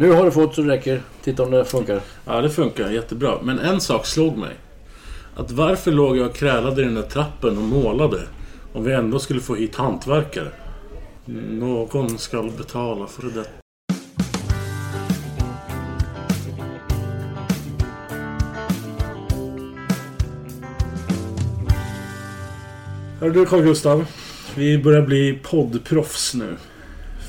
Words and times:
Nu 0.00 0.12
har 0.12 0.24
du 0.24 0.30
fått 0.30 0.54
så 0.54 0.62
det 0.62 0.68
räcker. 0.68 1.02
Titta 1.22 1.42
om 1.42 1.50
det 1.50 1.64
funkar. 1.64 2.00
Ja, 2.24 2.40
det 2.40 2.50
funkar 2.50 2.90
jättebra. 2.90 3.38
Men 3.42 3.58
en 3.58 3.80
sak 3.80 4.06
slog 4.06 4.36
mig. 4.36 4.54
Att 5.36 5.50
varför 5.50 5.92
låg 5.92 6.16
jag 6.16 6.26
och 6.26 6.34
krälade 6.34 6.82
i 6.82 6.84
den 6.84 6.94
där 6.94 7.02
trappen 7.02 7.58
och 7.58 7.64
målade? 7.64 8.22
Om 8.72 8.84
vi 8.84 8.92
ändå 8.92 9.18
skulle 9.18 9.40
få 9.40 9.54
hit 9.54 9.76
hantverkare. 9.76 10.48
Någon 11.50 12.18
ska 12.18 12.42
betala 12.42 13.06
för 13.06 13.22
det. 13.22 13.44
Hör 23.20 23.30
du 23.30 23.46
Carl 23.46 23.62
Gustav. 23.62 24.06
Vi 24.54 24.78
börjar 24.78 25.02
bli 25.02 25.40
poddproffs 25.42 26.34
nu. 26.34 26.56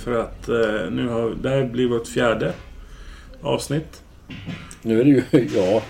För 0.04 0.20
att 0.20 0.50
eh, 0.50 0.92
nu 0.92 1.08
har, 1.08 1.30
det 1.42 1.50
här 1.50 1.64
blir 1.64 1.88
vårt 1.88 2.08
fjärde 2.08 2.54
avsnitt. 3.42 4.02
Nu 4.82 5.02
är 5.02 5.04
det 5.04 5.10
ju 5.10 5.24
jag 5.56 5.82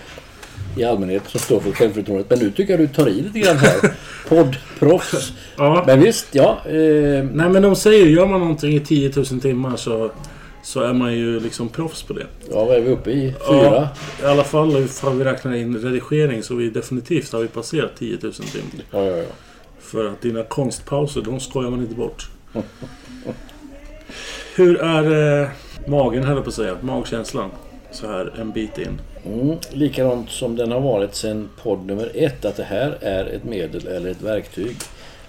i 0.78 0.84
allmänhet 0.84 1.24
som 1.28 1.40
står 1.40 1.60
för 1.60 1.72
självförtroendet. 1.72 2.30
Men 2.30 2.40
nu 2.40 2.52
tycker 2.52 2.74
jag 2.74 2.80
du 2.80 2.88
tar 2.88 3.08
i 3.08 3.22
lite 3.22 3.40
grann 3.40 3.58
här. 3.58 3.94
Poddproffs. 4.30 5.34
Ja. 5.58 5.84
Men 5.88 6.00
visst, 6.00 6.28
ja. 6.36 6.62
Eh, 6.66 7.24
Nej 7.34 7.50
men 7.50 7.62
de 7.62 7.76
säger 7.76 8.06
gör 8.06 8.26
man 8.28 8.40
någonting 8.40 8.74
i 8.76 8.80
10 8.80 9.12
000 9.16 9.26
timmar 9.26 9.76
så, 9.76 10.12
så 10.64 10.82
är 10.82 10.94
man 10.94 11.14
ju 11.14 11.40
liksom 11.40 11.70
proffs 11.70 12.04
på 12.04 12.14
det. 12.14 12.26
ja, 12.52 12.66
vad 12.66 12.78
är 12.78 12.82
vi 12.82 12.90
uppe 12.90 13.12
i? 13.12 13.34
Fyra? 13.50 13.64
Ja, 13.64 13.90
I 14.24 14.26
alla 14.26 14.44
fall 14.44 14.78
ifall 14.78 15.18
vi 15.18 15.24
räknar 15.24 15.56
in 15.56 15.78
redigering 15.78 16.44
så 16.44 16.56
vi 16.56 16.70
definitivt 16.70 17.34
har 17.34 17.40
vi 17.40 17.48
passerat 17.48 17.92
10 18.00 18.18
000 18.22 18.34
timmar. 18.34 18.86
Ja, 18.92 19.04
ja, 19.06 19.18
ja. 19.18 19.24
För 19.80 20.06
att 20.06 20.22
dina 20.22 20.44
konstpauser, 20.44 21.22
de 21.22 21.40
skojar 21.40 21.70
man 21.70 21.82
inte 21.82 21.96
bort. 21.96 22.30
Hur 24.62 24.82
är 24.82 25.42
eh, 25.42 25.50
magen 25.88 26.24
höll 26.24 26.36
jag 26.36 26.44
på 26.44 26.50
att 26.50 26.56
säga, 26.56 26.78
magkänslan? 26.82 27.52
Så 27.92 28.08
här 28.08 28.34
en 28.40 28.52
bit 28.52 28.78
in. 28.78 29.02
Mm, 29.26 29.58
likadant 29.72 30.30
som 30.30 30.56
den 30.56 30.72
har 30.72 30.80
varit 30.80 31.16
sedan 31.16 31.50
podd 31.64 31.86
nummer 31.86 32.12
ett. 32.14 32.46
Att 32.46 32.56
det 32.56 32.64
här 32.64 32.98
är 33.02 33.26
ett 33.26 33.44
medel 33.44 33.88
eller 33.88 34.12
ett 34.12 34.22
verktyg. 34.22 34.76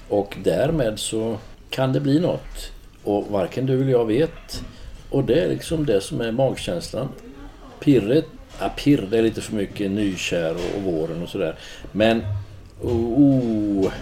Och 0.09 0.37
därmed 0.45 0.99
så 0.99 1.37
kan 1.71 1.93
det 1.93 2.01
bli 2.01 2.21
något. 2.21 2.73
Och 3.05 3.27
varken 3.31 3.67
du 3.67 3.81
eller 3.81 3.91
jag 3.91 4.07
vet. 4.07 4.65
Och 5.11 5.25
det 5.25 5.45
är 5.45 5.49
liksom 5.49 5.87
det 5.87 6.01
som 6.01 6.21
är 6.21 6.33
magkänslan. 6.33 7.09
Pirret, 7.81 8.27
ja 8.61 8.69
pirr 8.77 9.07
det 9.11 9.19
är 9.19 9.23
lite 9.23 9.41
för 9.41 9.55
mycket 9.55 9.91
nykär 9.91 10.55
och, 10.55 10.77
och 10.77 10.83
våren 10.83 11.23
och 11.23 11.29
sådär. 11.29 11.55
Men, 11.93 12.23
oh, 12.81 13.21
oh, 13.21 13.93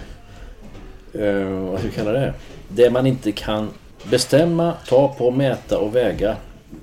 eh, 1.13 1.45
vad 1.45 1.79
ska 1.79 1.87
vi 1.87 1.95
kalla 1.95 2.11
det? 2.11 2.33
Det 2.67 2.89
man 2.89 3.07
inte 3.07 3.31
kan 3.31 3.69
bestämma, 4.09 4.73
ta 4.87 5.15
på, 5.17 5.31
mäta 5.31 5.77
och 5.77 5.95
väga. 5.95 6.37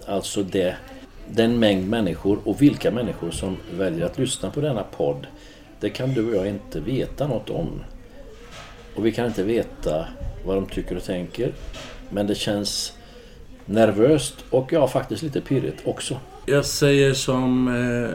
Alltså 0.06 0.42
det, 0.42 0.76
den 1.30 1.58
mängd 1.58 1.88
människor 1.88 2.38
och 2.44 2.62
vilka 2.62 2.90
människor 2.90 3.30
som 3.30 3.56
väljer 3.78 4.06
att 4.06 4.18
lyssna 4.18 4.50
på 4.50 4.60
denna 4.60 4.82
podd. 4.82 5.26
Det 5.80 5.90
kan 5.90 6.14
du 6.14 6.28
och 6.28 6.36
jag 6.36 6.48
inte 6.48 6.80
veta 6.80 7.26
något 7.26 7.50
om. 7.50 7.80
Och 8.94 9.06
vi 9.06 9.12
kan 9.12 9.26
inte 9.26 9.42
veta 9.42 10.06
vad 10.44 10.56
de 10.56 10.66
tycker 10.66 10.96
och 10.96 11.04
tänker. 11.04 11.52
Men 12.10 12.26
det 12.26 12.34
känns 12.34 12.92
nervöst 13.64 14.34
och 14.50 14.72
ja, 14.72 14.88
faktiskt 14.88 15.22
lite 15.22 15.40
pirrigt 15.40 15.82
också. 15.84 16.20
Jag 16.46 16.64
säger 16.64 17.14
som 17.14 17.68
eh, 17.68 18.10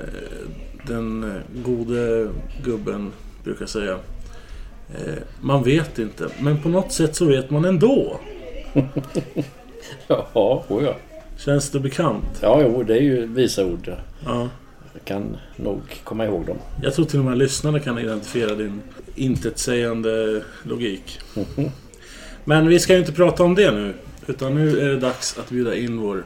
den 0.87 1.23
eh, 1.23 1.61
gode 1.63 2.29
gubben 2.63 3.11
brukar 3.43 3.65
säga. 3.65 3.97
Eh, 4.95 5.13
man 5.41 5.63
vet 5.63 5.99
inte, 5.99 6.29
men 6.39 6.61
på 6.61 6.69
något 6.69 6.91
sätt 6.91 7.15
så 7.15 7.25
vet 7.25 7.49
man 7.49 7.65
ändå. 7.65 8.19
Ja, 10.07 10.63
oh 10.67 10.83
ja. 10.83 10.95
Känns 11.37 11.69
det 11.69 11.79
bekant? 11.79 12.39
Ja, 12.41 12.61
jo, 12.61 12.83
det 12.83 12.97
är 12.97 13.01
ju 13.01 13.25
visa 13.25 13.65
ord. 13.65 13.87
ja. 13.87 13.95
Ja. 14.25 14.49
Jag 14.93 15.05
kan 15.05 15.37
nog 15.55 15.81
komma 16.03 16.25
ihåg 16.25 16.45
dem. 16.45 16.57
Jag 16.81 16.93
tror 16.93 17.05
till 17.05 17.19
och 17.19 17.25
med 17.25 17.37
lyssnarna 17.37 17.79
kan 17.79 17.99
identifiera 17.99 18.55
din 18.55 18.81
intetsägande 19.15 20.43
logik. 20.63 21.19
Men 22.45 22.67
vi 22.67 22.79
ska 22.79 22.93
ju 22.93 22.99
inte 22.99 23.11
prata 23.11 23.43
om 23.43 23.55
det 23.55 23.71
nu. 23.71 23.93
Utan 24.27 24.55
nu 24.55 24.79
är 24.79 24.89
det 24.89 24.99
dags 24.99 25.37
att 25.39 25.49
bjuda 25.49 25.75
in 25.75 25.97
vår 25.97 26.25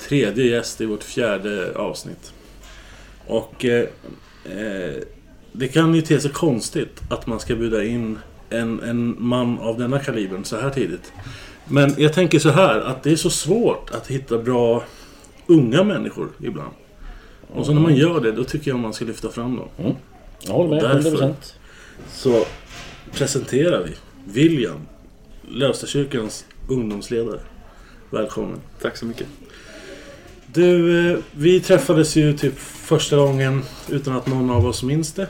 tredje 0.00 0.44
gäst 0.44 0.80
i 0.80 0.86
vårt 0.86 1.02
fjärde 1.02 1.72
avsnitt. 1.76 2.32
Och 3.26 3.64
eh, 3.64 3.88
eh, 4.44 4.94
det 5.52 5.68
kan 5.68 5.94
ju 5.94 6.02
te 6.02 6.20
sig 6.20 6.30
konstigt 6.30 7.00
att 7.10 7.26
man 7.26 7.40
ska 7.40 7.54
bjuda 7.54 7.84
in 7.84 8.18
en, 8.50 8.82
en 8.82 9.16
man 9.18 9.58
av 9.58 9.78
denna 9.78 9.98
kalibern 9.98 10.44
så 10.44 10.60
här 10.60 10.70
tidigt. 10.70 11.12
Men 11.68 11.94
jag 11.98 12.12
tänker 12.12 12.38
så 12.38 12.50
här 12.50 12.80
att 12.80 13.02
det 13.02 13.12
är 13.12 13.16
så 13.16 13.30
svårt 13.30 13.90
att 13.90 14.06
hitta 14.06 14.38
bra 14.38 14.84
unga 15.46 15.82
människor 15.82 16.28
ibland. 16.40 16.72
Och 17.54 17.66
så 17.66 17.72
när 17.72 17.80
man 17.80 17.96
gör 17.96 18.20
det, 18.20 18.32
då 18.32 18.44
tycker 18.44 18.70
jag 18.70 18.78
man 18.80 18.92
ska 18.92 19.04
lyfta 19.04 19.28
fram 19.28 19.56
dem. 19.56 19.94
Jag 20.40 20.52
håller 20.52 20.70
med, 20.70 20.84
Därför. 20.84 21.10
100%. 21.10 21.34
Så 22.12 22.44
presenterar 23.12 23.84
vi 23.84 23.94
William, 24.32 24.80
Lövstakyrkans 25.48 26.44
ungdomsledare. 26.68 27.40
Välkommen. 28.10 28.60
Tack 28.82 28.96
så 28.96 29.06
mycket. 29.06 29.26
Du, 30.52 31.10
eh, 31.12 31.18
vi 31.32 31.60
träffades 31.60 32.16
ju 32.16 32.36
typ 32.36 32.58
första 32.58 33.16
gången 33.16 33.62
utan 33.88 34.16
att 34.16 34.26
någon 34.26 34.50
av 34.50 34.66
oss 34.66 34.82
minns 34.82 35.12
det. 35.12 35.22
Eh, 35.22 35.28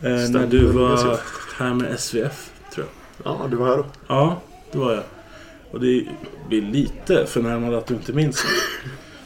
när 0.00 0.26
Stämmer, 0.28 0.46
du 0.46 0.58
det 0.58 0.64
minns 0.64 1.04
var 1.04 1.20
här 1.56 1.74
med 1.74 2.00
SVF, 2.00 2.50
tror 2.74 2.86
jag. 3.24 3.32
Ja, 3.40 3.48
du 3.50 3.56
var 3.56 3.66
här 3.66 3.76
då. 3.76 3.84
Ja, 4.06 4.40
det 4.72 4.78
var 4.78 4.92
jag. 4.92 5.02
Och 5.70 5.80
det 5.80 6.04
blir 6.48 6.62
lite 6.62 7.26
förnärmande 7.26 7.78
att 7.78 7.86
du 7.86 7.94
inte 7.94 8.12
minns 8.12 8.42
det. 8.42 8.48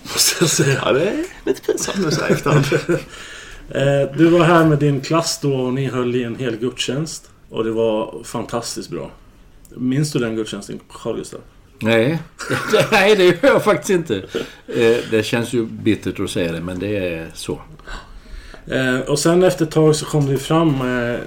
Måste 0.12 0.36
jag 0.44 0.50
säga. 0.50 0.82
Ja, 0.84 0.92
det 0.92 1.02
är 1.10 1.24
lite 1.46 1.62
pinsamt 1.62 1.98
nu 1.98 2.10
så 2.10 2.24
efterhand. 2.24 2.64
Du 4.18 4.26
var 4.26 4.44
här 4.44 4.64
med 4.64 4.78
din 4.78 5.00
klass 5.00 5.38
då 5.42 5.54
och 5.54 5.74
ni 5.74 5.86
höll 5.86 6.16
i 6.16 6.24
en 6.24 6.36
hel 6.36 6.56
gudstjänst. 6.56 7.30
Och 7.50 7.64
det 7.64 7.70
var 7.70 8.22
fantastiskt 8.24 8.90
bra. 8.90 9.10
Minns 9.76 10.12
du 10.12 10.18
den 10.18 10.36
gudstjänsten, 10.36 10.80
Carl 11.02 11.16
Gustaf? 11.16 11.40
Nej. 11.78 12.18
Nej, 12.92 13.16
det 13.16 13.24
gör 13.24 13.36
jag 13.42 13.64
faktiskt 13.64 13.90
inte. 13.90 14.16
Eh, 14.66 14.96
Det 15.10 15.26
känns 15.26 15.52
ju 15.52 15.66
bittert 15.66 16.20
att 16.20 16.30
säga 16.30 16.52
det, 16.52 16.60
men 16.60 16.78
det 16.78 16.96
är 16.96 17.30
så. 17.34 17.60
Eh, 18.66 18.98
och 19.00 19.18
sen 19.18 19.42
efter 19.42 19.64
ett 19.64 19.70
tag 19.70 19.96
så 19.96 20.06
kom 20.06 20.26
det 20.26 20.38
fram, 20.38 20.74
eh, 20.74 21.18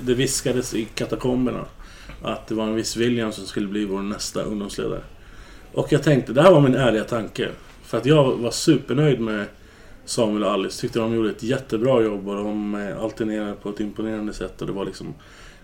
det 0.00 0.14
viskades 0.14 0.74
i 0.74 0.84
katakomberna 0.94 1.64
att 2.22 2.46
det 2.46 2.54
var 2.54 2.64
en 2.64 2.74
viss 2.74 2.96
William 2.96 3.32
som 3.32 3.46
skulle 3.46 3.68
bli 3.68 3.84
vår 3.84 4.02
nästa 4.02 4.42
ungdomsledare. 4.42 5.00
Och 5.72 5.92
jag 5.92 6.02
tänkte, 6.02 6.32
det 6.32 6.42
här 6.42 6.52
var 6.52 6.60
min 6.60 6.74
ärliga 6.74 7.04
tanke. 7.04 7.48
För 7.84 7.98
att 7.98 8.06
jag 8.06 8.36
var 8.36 8.50
supernöjd 8.50 9.20
med 9.20 9.46
Samuel 10.04 10.44
och 10.44 10.50
Alice. 10.50 10.80
Tyckte 10.80 10.98
de 10.98 11.14
gjorde 11.14 11.30
ett 11.30 11.42
jättebra 11.42 12.02
jobb 12.02 12.28
och 12.28 12.36
de 12.36 12.74
eh, 12.74 13.02
alternerade 13.02 13.52
på 13.52 13.68
ett 13.68 13.80
imponerande 13.80 14.32
sätt 14.32 14.60
och 14.60 14.66
det 14.66 14.72
var 14.72 14.84
liksom 14.84 15.14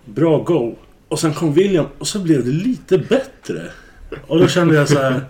bra 0.04 0.38
go. 0.38 0.76
Och 1.08 1.18
sen 1.18 1.34
kom 1.34 1.54
William 1.54 1.86
och 1.98 2.08
så 2.08 2.18
blev 2.18 2.44
det 2.44 2.50
lite 2.50 2.98
bättre. 2.98 3.70
Och 4.26 4.38
då 4.38 4.48
kände 4.48 4.74
jag 4.74 4.88
så 4.88 4.98
här, 4.98 5.20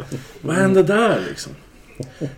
vad 0.41 0.57
hände 0.57 0.83
där 0.83 1.21
liksom? 1.29 1.53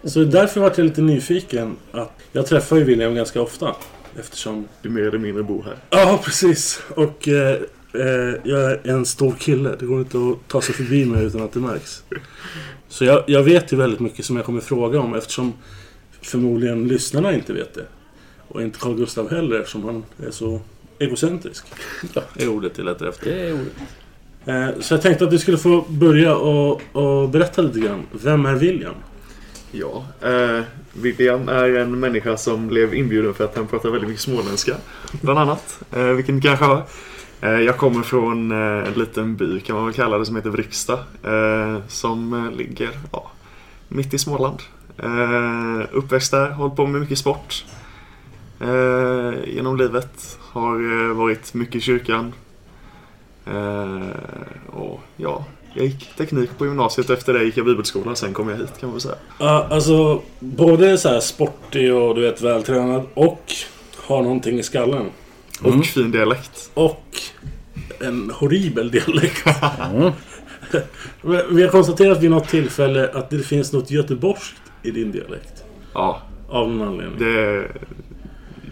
Så 0.05 0.25
därför 0.25 0.61
var 0.61 0.73
jag 0.77 0.85
lite 0.85 1.01
nyfiken. 1.01 1.77
Att 1.93 2.21
jag 2.33 2.47
träffar 2.47 2.77
ju 2.77 2.85
William 2.85 3.15
ganska 3.15 3.41
ofta. 3.41 3.75
Eftersom... 4.19 4.69
Du 4.83 4.89
mer 4.89 5.03
eller 5.03 5.19
mindre 5.19 5.43
bor 5.43 5.63
här. 5.63 5.77
Ja, 5.91 6.21
precis. 6.25 6.83
Och 6.89 7.29
eh, 7.29 7.61
eh, 8.01 8.35
jag 8.45 8.71
är 8.71 8.81
en 8.89 9.07
stor 9.07 9.35
kille. 9.39 9.77
Det 9.79 9.87
går 9.87 9.99
inte 9.99 10.19
att 10.19 10.49
ta 10.49 10.61
sig 10.61 10.75
förbi 10.75 11.05
mig 11.05 11.25
utan 11.25 11.43
att 11.43 11.53
det 11.53 11.61
märks. 11.61 12.03
Så 12.89 13.05
jag, 13.05 13.25
jag 13.27 13.43
vet 13.43 13.73
ju 13.73 13.77
väldigt 13.77 14.01
mycket 14.01 14.25
som 14.25 14.37
jag 14.37 14.45
kommer 14.45 14.61
fråga 14.61 15.01
om 15.01 15.15
eftersom 15.15 15.53
förmodligen 16.23 16.89
lyssnarna 16.89 17.35
inte 17.35 17.53
vet 17.53 17.75
det. 17.75 17.85
Och 18.49 18.63
inte 18.63 18.79
Carl 18.79 18.97
Gustav 18.97 19.31
heller 19.31 19.61
eftersom 19.61 19.85
han 19.85 20.05
är 20.27 20.31
så 20.31 20.61
egocentrisk. 20.99 21.67
är 22.37 22.49
ordet 22.49 22.79
jag 22.79 22.85
letar 22.85 23.07
efter. 23.07 23.31
Det 23.31 23.41
är 23.49 23.53
ordet. 23.53 23.73
Eh, 24.47 24.81
Så 24.81 24.95
jag 24.95 25.03
tänkte 25.03 25.25
att 25.25 25.31
du 25.31 25.39
skulle 25.39 25.59
få 25.59 25.85
börja 25.89 26.37
och, 26.37 26.83
och 26.93 27.29
berätta 27.29 27.63
lite 27.63 27.81
grann. 27.81 28.03
Vem 28.13 28.47
är 28.47 28.55
William? 28.55 28.95
Ja, 29.73 30.05
eh, 30.23 30.61
William 30.93 31.49
är 31.49 31.75
en 31.77 32.01
människa 32.01 32.37
som 32.37 32.69
blev 32.69 32.95
inbjuden 32.95 33.35
för 33.35 33.45
att 33.45 33.57
han 33.57 33.67
pratar 33.67 33.91
väldigt 33.91 34.09
mycket 34.09 34.23
småländska. 34.23 34.77
Bland 35.21 35.39
annat. 35.39 35.81
Eh, 35.93 36.03
vilket 36.05 36.35
ni 36.35 36.41
kanske 36.41 36.83
jag 37.49 37.77
kommer 37.77 38.03
från 38.03 38.53
eh, 38.53 38.89
en 38.89 38.93
liten 38.93 39.37
by 39.37 39.61
kan 39.61 39.77
man 39.77 39.85
väl 39.85 39.95
kalla 39.95 40.19
det 40.19 40.27
som 40.27 40.37
heter 40.37 40.51
Vrigstad. 40.51 40.99
Eh, 41.25 41.79
som 41.89 42.35
eh, 42.35 42.57
ligger 42.57 42.91
ja, 43.13 43.31
mitt 43.89 44.15
i 44.15 44.19
Småland. 44.19 44.63
Eh, 44.99 45.87
uppväxt 45.93 46.31
där, 46.31 46.51
hållit 46.51 46.77
på 46.77 46.87
med 46.87 47.01
mycket 47.01 47.19
sport. 47.19 47.65
Eh, 48.61 49.33
genom 49.47 49.77
livet. 49.77 50.39
Har 50.53 51.09
eh, 51.09 51.15
varit 51.15 51.55
mycket 51.55 51.75
i 51.75 51.81
kyrkan. 51.81 52.33
Eh, 53.47 54.09
och 54.67 55.01
ja, 55.17 55.45
jag 55.75 55.85
gick 55.85 56.17
teknik 56.17 56.59
på 56.59 56.67
gymnasiet. 56.67 57.11
Efter 57.11 57.33
det 57.33 57.45
gick 57.45 57.57
jag 57.57 57.67
bibelskola. 57.67 58.15
Sen 58.15 58.33
kom 58.33 58.49
jag 58.49 58.57
hit 58.57 58.81
kan 58.81 58.89
man 58.89 58.93
väl 58.95 59.01
säga. 59.01 59.17
Ja, 59.39 59.67
alltså 59.71 60.23
både 60.39 60.99
så 60.99 61.09
här 61.09 61.21
sportig 61.21 61.95
och 61.95 62.15
du 62.15 62.21
vet 62.21 62.43
vältränad 62.43 63.07
och 63.15 63.53
har 63.97 64.23
någonting 64.23 64.59
i 64.59 64.63
skallen. 64.63 65.11
Och 65.63 65.87
fin 65.87 66.11
dialekt. 66.11 66.71
Och 66.75 67.06
en 68.01 68.31
horribel 68.31 68.91
dialekt. 68.91 69.47
Vi 71.51 71.63
har 71.63 71.69
konstaterat 71.69 72.23
vid 72.23 72.31
något 72.31 72.49
tillfälle 72.49 73.11
att 73.15 73.31
det 73.31 73.39
finns 73.39 73.73
något 73.73 73.91
göteborgskt 73.91 74.61
i 74.83 74.91
din 74.91 75.13
dialekt. 75.13 75.65
Ja, 75.95 76.23
Av 76.49 76.71
någon 76.71 76.89
anledning. 76.89 77.19
det 77.19 77.69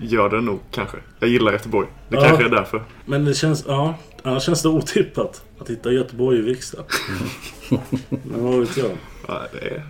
gör 0.03 0.29
det 0.31 0.41
nog 0.41 0.61
kanske. 0.71 0.97
Jag 1.19 1.29
gillar 1.31 1.53
Göteborg. 1.53 1.89
Det 2.09 2.17
Ja. 2.17 2.23
kanske 2.25 2.45
är 2.45 2.49
därför. 2.49 2.83
Men 3.05 3.25
det 3.25 3.35
känns, 3.35 3.65
ja, 3.69 3.95
annars 4.23 4.43
känns 4.43 4.63
det 4.63 4.69
otippat 4.69 5.43
att 5.59 5.71
hitta 5.71 5.93
Göteborg 5.93 6.39
i 6.39 6.43
riksdagen. 6.43 6.87
Men 8.09 8.45
vad 8.45 8.61
vet 8.61 8.77
jag. 8.77 8.91
Ja, 9.29 9.43
det 9.53 9.59
är... 9.69 9.83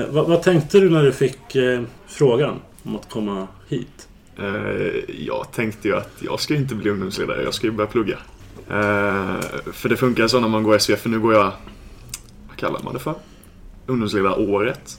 Eh, 0.00 0.06
vad, 0.10 0.26
vad 0.28 0.42
tänkte 0.42 0.80
du 0.80 0.90
när 0.90 1.02
du 1.02 1.12
fick 1.12 1.54
eh, 1.56 1.82
frågan 2.06 2.54
om 2.82 2.96
att 2.96 3.10
komma 3.10 3.46
hit? 3.68 4.08
Eh, 4.38 4.92
jag 5.26 5.52
tänkte 5.52 5.88
ju 5.88 5.96
att 5.96 6.10
jag 6.20 6.40
ska 6.40 6.54
inte 6.54 6.74
bli 6.74 6.90
ungdomsledare, 6.90 7.42
jag 7.42 7.54
ska 7.54 7.66
ju 7.66 7.72
börja 7.72 7.90
plugga. 7.90 8.18
Eh, 8.70 9.40
för 9.72 9.88
det 9.88 9.96
funkar 9.96 10.28
så 10.28 10.40
när 10.40 10.48
man 10.48 10.62
går 10.62 10.78
SVF, 10.78 11.00
för 11.00 11.08
nu 11.08 11.20
går 11.20 11.34
jag, 11.34 11.52
vad 12.48 12.56
kallar 12.56 12.80
man 12.82 12.92
det 12.92 13.00
för? 13.00 13.14
Ungdomsledaråret. 13.86 14.98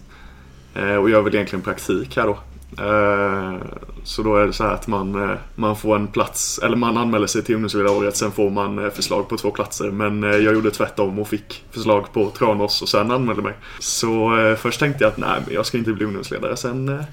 Eh, 0.78 0.96
och 0.96 1.10
jag 1.10 1.24
vill 1.24 1.36
egentligen 1.36 1.64
praktik 1.64 2.18
här 2.18 2.26
då. 2.26 2.38
Eh, 2.84 3.56
så 4.04 4.24
då 4.24 4.38
är 4.38 4.48
det 4.48 4.54
så 4.54 4.64
här 4.64 4.74
att 4.74 4.88
man, 4.88 5.30
eh, 5.30 5.38
man 5.56 5.76
får 5.76 5.96
en 5.96 6.08
plats, 6.08 6.60
eller 6.64 6.76
man 6.76 6.98
anmäler 6.98 7.28
sig 7.28 7.44
till 7.44 7.56
ungdomsledaråret, 7.56 8.16
sen 8.16 8.32
får 8.32 8.50
man 8.50 8.92
förslag 8.92 9.30
på 9.30 9.38
två 9.38 9.52
platser. 9.52 9.92
Men 9.92 10.24
jag 10.24 10.54
gjorde 10.54 10.72
tvärtom 10.72 11.20
och 11.20 11.28
fick 11.28 11.64
förslag 11.72 12.14
på 12.14 12.30
Tranås 12.30 12.82
och 12.82 12.90
sen 12.90 13.12
anmälde 13.12 13.42
mig. 13.42 13.54
Så 13.80 14.32
först 14.60 14.80
tänkte 14.80 15.04
jag 15.04 15.12
att 15.12 15.18
nej, 15.18 15.42
men 15.46 15.54
jag 15.54 15.66
ska 15.66 15.78
inte 15.78 15.94
bli 15.94 16.06
ungdomsledare. 16.06 16.58
Sen 16.58 17.04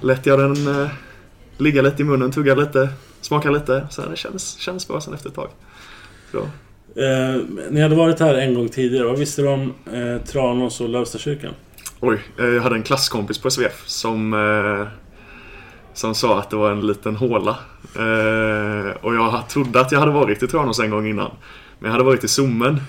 lät 0.00 0.26
jag 0.26 0.38
den 0.38 0.88
ligga 1.56 1.82
lite 1.82 2.02
i 2.02 2.04
munnen, 2.04 2.32
tugga 2.32 2.54
lite, 2.54 2.88
smaka 3.20 3.50
lite. 3.50 3.86
Sen 3.90 4.10
det 4.10 4.16
känns, 4.16 4.58
känns 4.58 4.88
bra 4.88 5.00
sen 5.00 5.14
efter 5.14 5.28
ett 5.28 5.34
tag. 5.34 5.48
Eh, 6.38 7.40
ni 7.70 7.80
hade 7.80 7.94
varit 7.94 8.20
här 8.20 8.34
en 8.34 8.54
gång 8.54 8.68
tidigare. 8.68 9.06
Vad 9.06 9.18
visste 9.18 9.42
du 9.42 9.48
om 9.48 9.74
eh, 9.92 10.26
Tranås 10.26 10.80
och 10.80 10.88
Lövstakyrkan? 10.88 11.54
Oj, 12.00 12.18
eh, 12.38 12.46
jag 12.46 12.62
hade 12.62 12.76
en 12.76 12.82
klasskompis 12.82 13.38
på 13.38 13.50
SVF 13.50 13.82
som, 13.86 14.32
eh, 14.32 14.86
som 15.94 16.14
sa 16.14 16.38
att 16.38 16.50
det 16.50 16.56
var 16.56 16.70
en 16.70 16.86
liten 16.86 17.16
håla. 17.16 17.58
Eh, 17.96 18.90
och 19.00 19.14
jag 19.14 19.48
trodde 19.48 19.80
att 19.80 19.92
jag 19.92 19.98
hade 19.98 20.12
varit 20.12 20.42
i 20.42 20.46
Tranås 20.46 20.80
en 20.80 20.90
gång 20.90 21.06
innan. 21.06 21.30
Men 21.78 21.86
jag 21.86 21.92
hade 21.92 22.04
varit 22.04 22.24
i 22.24 22.28
Sommen. 22.28 22.80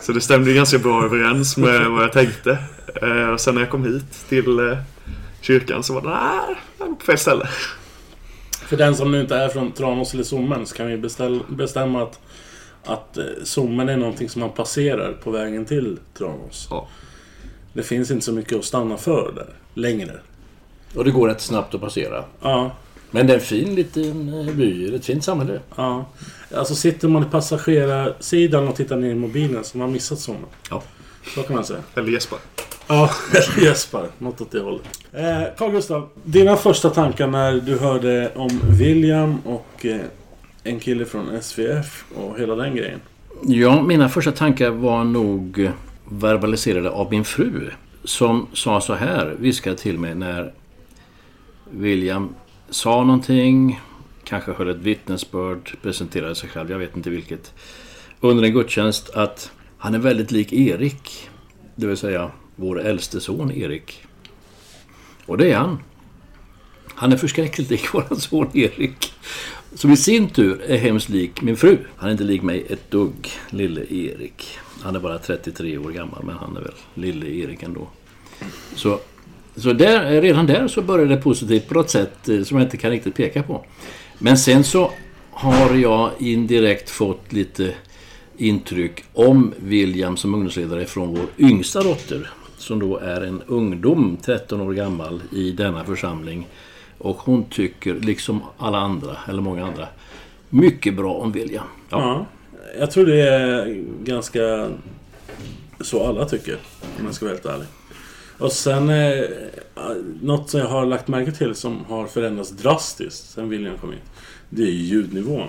Så 0.00 0.12
det 0.12 0.20
stämde 0.20 0.52
ganska 0.52 0.78
bra 0.78 1.04
överens 1.04 1.56
med 1.56 1.90
vad 1.90 2.02
jag 2.02 2.12
tänkte. 2.12 2.58
Eh, 3.02 3.28
och 3.28 3.40
sen 3.40 3.54
när 3.54 3.62
jag 3.62 3.70
kom 3.70 3.84
hit 3.84 4.28
till 4.28 4.58
eh, 4.58 4.78
kyrkan 5.40 5.82
så 5.82 5.94
var 5.94 6.00
det 6.02 6.08
nej, 6.08 6.56
jag 6.78 6.86
var 6.86 6.94
på 6.94 7.04
fel 7.04 7.18
ställe. 7.18 7.48
För 8.66 8.76
den 8.76 8.94
som 8.96 9.12
nu 9.12 9.20
inte 9.20 9.36
är 9.36 9.48
från 9.48 9.72
Tranås 9.72 10.14
eller 10.14 10.24
Sommen 10.24 10.66
så 10.66 10.76
kan 10.76 10.86
vi 10.86 10.96
bestämma 11.48 12.02
att, 12.02 12.20
att 12.84 13.16
eh, 13.16 13.24
Sommen 13.44 13.88
är 13.88 13.96
någonting 13.96 14.28
som 14.28 14.40
man 14.40 14.50
passerar 14.50 15.12
på 15.12 15.30
vägen 15.30 15.64
till 15.64 15.98
Tranås. 16.18 16.66
Ja. 16.70 16.88
Det 17.72 17.82
finns 17.82 18.10
inte 18.10 18.24
så 18.24 18.32
mycket 18.32 18.58
att 18.58 18.64
stanna 18.64 18.96
för 18.96 19.32
där 19.36 19.48
längre. 19.74 20.12
Och 20.94 21.04
det 21.04 21.10
går 21.10 21.28
rätt 21.28 21.40
snabbt 21.40 21.74
att 21.74 21.80
passera. 21.80 22.24
Ja, 22.42 22.70
Men 23.10 23.26
det 23.26 23.32
är 23.32 23.34
en 23.38 23.44
fin 23.44 23.74
liten 23.74 24.34
eh, 24.48 24.54
by, 24.54 24.94
ett 24.94 25.04
fint 25.04 25.24
samhälle. 25.24 25.60
ja. 25.76 26.04
Alltså 26.54 26.74
sitter 26.74 27.08
man 27.08 27.22
i 27.22 27.26
passagerarsidan 27.26 28.68
och 28.68 28.76
tittar 28.76 28.96
ner 28.96 29.10
i 29.10 29.14
mobilen 29.14 29.64
så 29.64 29.78
har 29.78 29.84
man 29.84 29.92
missat 29.92 30.18
Sommen. 30.18 30.44
Ja. 30.70 30.82
Så 31.34 31.42
kan 31.42 31.56
man 31.56 31.64
säga. 31.64 31.80
Eller 31.94 32.08
Jesper. 32.12 32.38
Ja, 32.88 33.10
eller 33.32 33.64
Jesper. 33.68 34.08
Något 34.18 34.40
åt 34.40 34.50
det 34.50 34.60
hållet. 34.60 34.82
Eh, 35.12 35.42
Carl 35.56 35.70
Gustav, 35.70 36.08
dina 36.24 36.56
första 36.56 36.90
tankar 36.90 37.26
när 37.26 37.52
du 37.52 37.78
hörde 37.78 38.30
om 38.34 38.60
William 38.78 39.38
och 39.44 39.86
eh, 39.86 40.00
en 40.64 40.80
kille 40.80 41.04
från 41.04 41.42
SVF 41.42 42.04
och 42.14 42.38
hela 42.38 42.54
den 42.54 42.76
grejen? 42.76 43.00
Ja, 43.42 43.82
mina 43.82 44.08
första 44.08 44.32
tankar 44.32 44.70
var 44.70 45.04
nog 45.04 45.70
verbaliserade 46.08 46.90
av 46.90 47.10
min 47.10 47.24
fru. 47.24 47.70
Som 48.04 48.46
sa 48.52 48.80
så 48.80 48.94
här, 48.94 49.36
viskade 49.38 49.76
till 49.76 49.98
mig 49.98 50.14
när 50.14 50.52
William 51.70 52.34
sa 52.70 53.04
någonting, 53.04 53.80
kanske 54.24 54.52
höll 54.52 54.68
ett 54.68 54.76
vittnesbörd, 54.76 55.76
presenterade 55.82 56.34
sig 56.34 56.48
själv, 56.48 56.70
jag 56.70 56.78
vet 56.78 56.96
inte 56.96 57.10
vilket. 57.10 57.52
Under 58.20 58.44
en 58.44 58.52
gudstjänst 58.52 59.10
att 59.10 59.52
han 59.78 59.94
är 59.94 59.98
väldigt 59.98 60.30
lik 60.30 60.52
Erik. 60.52 61.30
Det 61.74 61.86
vill 61.86 61.96
säga 61.96 62.30
vår 62.56 62.80
äldste 62.80 63.20
son 63.20 63.52
Erik. 63.52 64.04
Och 65.26 65.38
det 65.38 65.52
är 65.52 65.56
han. 65.56 65.78
Han 66.94 67.12
är 67.12 67.16
förskräckligt 67.16 67.70
lik 67.70 67.86
vår 67.92 68.16
son 68.16 68.50
Erik. 68.54 69.12
Som 69.74 69.92
i 69.92 69.96
sin 69.96 70.28
tur 70.28 70.62
är 70.62 70.76
hemskt 70.76 71.08
lik 71.08 71.42
min 71.42 71.56
fru. 71.56 71.78
Han 71.96 72.08
är 72.08 72.12
inte 72.12 72.24
lik 72.24 72.42
mig 72.42 72.66
ett 72.68 72.90
dugg, 72.90 73.30
lille 73.50 73.80
Erik. 73.80 74.58
Han 74.82 74.96
är 74.96 75.00
bara 75.00 75.18
33 75.18 75.78
år 75.78 75.90
gammal, 75.90 76.24
men 76.24 76.34
han 76.36 76.56
är 76.56 76.60
väl 76.60 76.74
lille 76.94 77.26
Erik 77.26 77.62
ändå. 77.62 77.88
Så, 78.74 79.00
så 79.56 79.72
där, 79.72 80.22
redan 80.22 80.46
där 80.46 80.68
så 80.68 80.82
började 80.82 81.14
det 81.14 81.20
positivt 81.20 81.68
på 81.68 81.74
något 81.74 81.90
sätt 81.90 82.28
eh, 82.28 82.42
som 82.42 82.58
jag 82.58 82.66
inte 82.66 82.76
kan 82.76 82.90
riktigt 82.90 83.14
peka 83.14 83.42
på. 83.42 83.64
Men 84.18 84.38
sen 84.38 84.64
så 84.64 84.90
har 85.30 85.74
jag 85.74 86.10
indirekt 86.18 86.90
fått 86.90 87.32
lite 87.32 87.74
intryck 88.36 89.04
om 89.12 89.54
William 89.56 90.16
som 90.16 90.34
ungdomsledare 90.34 90.84
från 90.84 91.08
vår 91.08 91.26
yngsta 91.38 91.82
dotter. 91.82 92.30
Som 92.58 92.78
då 92.78 92.96
är 92.98 93.20
en 93.20 93.42
ungdom, 93.46 94.16
13 94.22 94.60
år 94.60 94.72
gammal, 94.72 95.22
i 95.32 95.50
denna 95.50 95.84
församling. 95.84 96.46
Och 96.98 97.16
hon 97.16 97.44
tycker, 97.44 97.94
liksom 97.94 98.42
alla 98.58 98.78
andra, 98.78 99.16
eller 99.28 99.42
många 99.42 99.66
andra, 99.66 99.88
mycket 100.50 100.96
bra 100.96 101.14
om 101.14 101.32
William. 101.32 101.66
Ja. 101.88 101.98
Ja. 102.00 102.26
Jag 102.78 102.90
tror 102.90 103.06
det 103.06 103.28
är 103.28 103.84
ganska 104.04 104.68
så 105.80 106.06
alla 106.06 106.24
tycker, 106.24 106.58
om 106.98 107.04
jag 107.04 107.14
ska 107.14 107.24
vara 107.24 107.34
helt 107.34 107.46
ärlig. 107.46 107.66
Och 108.38 108.52
sen 108.52 108.90
eh, 108.90 109.24
något 110.22 110.50
som 110.50 110.60
jag 110.60 110.66
har 110.66 110.86
lagt 110.86 111.08
märke 111.08 111.32
till 111.32 111.54
som 111.54 111.84
har 111.84 112.06
förändrats 112.06 112.50
drastiskt 112.50 113.30
sen 113.30 113.48
William 113.48 113.78
kom 113.78 113.92
in. 113.92 113.98
Det 114.50 114.62
är 114.62 114.70
ljudnivån. 114.70 115.48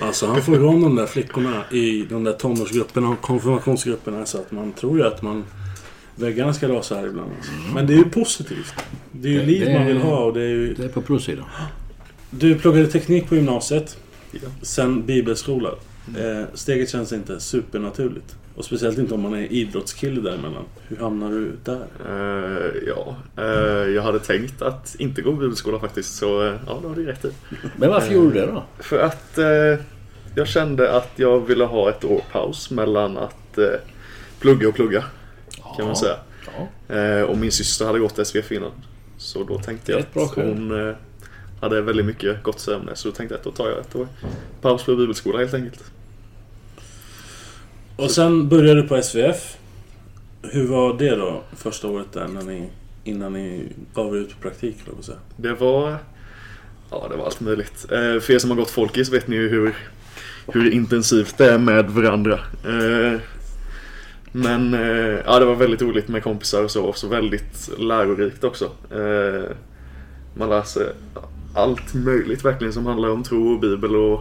Alltså 0.00 0.26
han 0.26 0.42
får 0.42 0.54
igång 0.54 0.82
de 0.82 0.96
där 0.96 1.06
flickorna 1.06 1.64
i 1.70 2.02
de 2.10 2.24
där 2.24 2.32
tonårsgrupperna 2.32 3.08
och 3.08 3.20
konfirmationsgrupperna 3.20 4.26
så 4.26 4.38
att 4.38 4.50
man 4.50 4.72
tror 4.72 4.98
ju 4.98 5.04
att 5.04 5.22
man 5.22 5.44
Väggarna 6.18 6.52
ska 6.52 6.68
rasa 6.68 6.94
här 6.94 7.06
ibland. 7.06 7.30
Alltså. 7.36 7.52
Men 7.74 7.86
det 7.86 7.92
är 7.92 7.98
ju 7.98 8.04
positivt. 8.10 8.74
Det 9.12 9.28
är 9.28 9.32
ju 9.32 9.38
Det- 9.38 9.46
liv 9.46 9.64
det 9.66 9.74
man 9.78 9.86
vill 9.86 9.96
ha 9.98 10.24
och 10.24 10.34
det 10.34 10.40
är 10.42 10.48
ju... 10.48 10.74
Det 10.74 10.84
är 10.84 10.88
på 10.88 11.00
plussidan. 11.02 11.44
Du 12.30 12.54
pluggade 12.54 12.86
teknik 12.86 13.28
på 13.28 13.34
gymnasiet. 13.34 13.98
Ja. 14.32 14.38
Sen 14.62 15.06
bibelskola. 15.06 15.68
Eh, 16.18 16.44
steget 16.54 16.90
känns 16.90 17.12
inte 17.12 17.40
supernaturligt. 17.40 18.36
Och 18.54 18.64
speciellt 18.64 18.98
inte 18.98 19.14
om 19.14 19.20
man 19.20 19.34
är 19.34 19.52
idrottskille 19.52 20.20
däremellan. 20.20 20.64
Hur 20.88 20.96
hamnar 20.96 21.30
du 21.30 21.52
där? 21.64 21.82
Eh, 22.08 22.72
ja, 22.86 23.16
eh, 23.36 23.90
jag 23.94 24.02
hade 24.02 24.18
tänkt 24.18 24.62
att 24.62 24.96
inte 24.98 25.22
gå 25.22 25.32
bibelskola 25.32 25.78
faktiskt. 25.80 26.14
Så 26.16 26.46
eh, 26.46 26.54
ja, 26.66 26.78
det 26.82 26.88
har 26.88 26.94
du 26.94 27.04
rätt 27.06 27.24
i. 27.24 27.28
Men 27.76 27.90
varför 27.90 28.14
gjorde 28.14 28.34
du 28.34 28.40
det 28.40 28.46
då? 28.46 28.64
För 28.78 28.98
att 28.98 29.38
jag 30.34 30.48
kände 30.48 30.92
att 30.96 31.10
jag 31.16 31.46
ville 31.46 31.64
ha 31.64 31.90
ett 31.90 32.04
år 32.04 32.22
paus 32.32 32.70
mellan 32.70 33.18
att 33.18 33.58
plugga 34.40 34.68
och 34.68 34.74
plugga. 34.74 35.04
Kan 35.76 35.86
man 35.86 35.96
säga. 35.96 36.16
Ja. 36.46 36.94
Eh, 36.94 37.22
och 37.22 37.38
min 37.38 37.52
syster 37.52 37.86
hade 37.86 37.98
gått 37.98 38.26
SVF 38.26 38.52
innan. 38.52 38.72
Så 39.16 39.44
då 39.44 39.58
tänkte 39.58 39.92
jag 39.92 40.00
att 40.00 40.34
hon 40.34 40.88
eh, 40.88 40.94
hade 41.60 41.80
väldigt 41.80 42.06
mycket 42.06 42.42
gott 42.42 42.66
det. 42.66 42.96
Så 42.96 43.08
då 43.08 43.14
tänkte 43.14 43.34
jag 43.34 43.38
att 43.38 43.44
då 43.44 43.50
tar 43.50 43.70
jag 43.70 43.78
ett 43.78 43.96
år 43.96 44.08
paus 44.60 44.84
på 44.84 44.96
bibelskola 44.96 45.38
helt 45.38 45.54
enkelt. 45.54 45.84
Och 47.96 48.10
sen 48.10 48.48
började 48.48 48.82
du 48.82 48.88
på 48.88 49.02
SVF. 49.02 49.56
Hur 50.42 50.66
var 50.66 50.98
det 50.98 51.16
då, 51.16 51.42
första 51.56 51.88
året 51.88 52.12
där 52.12 52.28
när 52.28 52.42
ni, 52.42 52.68
innan 53.04 53.32
ni 53.32 53.68
gav 53.94 54.16
er 54.16 54.20
ut 54.20 54.30
på 54.30 54.42
praktik? 54.42 54.76
Det 55.36 55.54
var... 55.54 55.96
Ja, 56.90 57.06
det 57.10 57.16
var 57.16 57.24
allt 57.24 57.40
möjligt. 57.40 57.86
Eh, 57.92 58.20
för 58.20 58.30
er 58.30 58.38
som 58.38 58.50
har 58.50 58.56
gått 58.56 58.70
folkis 58.70 59.12
vet 59.12 59.28
ni 59.28 59.36
ju 59.36 59.48
hur 59.48 59.74
hur 60.52 60.70
intensivt 60.70 61.38
det 61.38 61.52
är 61.52 61.58
med 61.58 61.90
varandra. 61.90 62.40
Men 64.42 64.74
eh, 64.74 65.20
ja, 65.24 65.38
det 65.38 65.44
var 65.44 65.54
väldigt 65.54 65.82
roligt 65.82 66.08
med 66.08 66.22
kompisar 66.22 66.64
och 66.64 66.70
så, 66.70 66.84
och 66.84 66.96
så 66.96 67.08
väldigt 67.08 67.70
lärorikt 67.78 68.44
också. 68.44 68.64
Eh, 68.90 69.50
man 70.34 70.48
lär 70.48 70.62
sig 70.62 70.86
allt 71.54 71.94
möjligt 71.94 72.44
verkligen 72.44 72.72
som 72.72 72.86
handlar 72.86 73.10
om 73.10 73.22
tro 73.22 73.52
och 73.52 73.60
bibel 73.60 73.96
och 73.96 74.20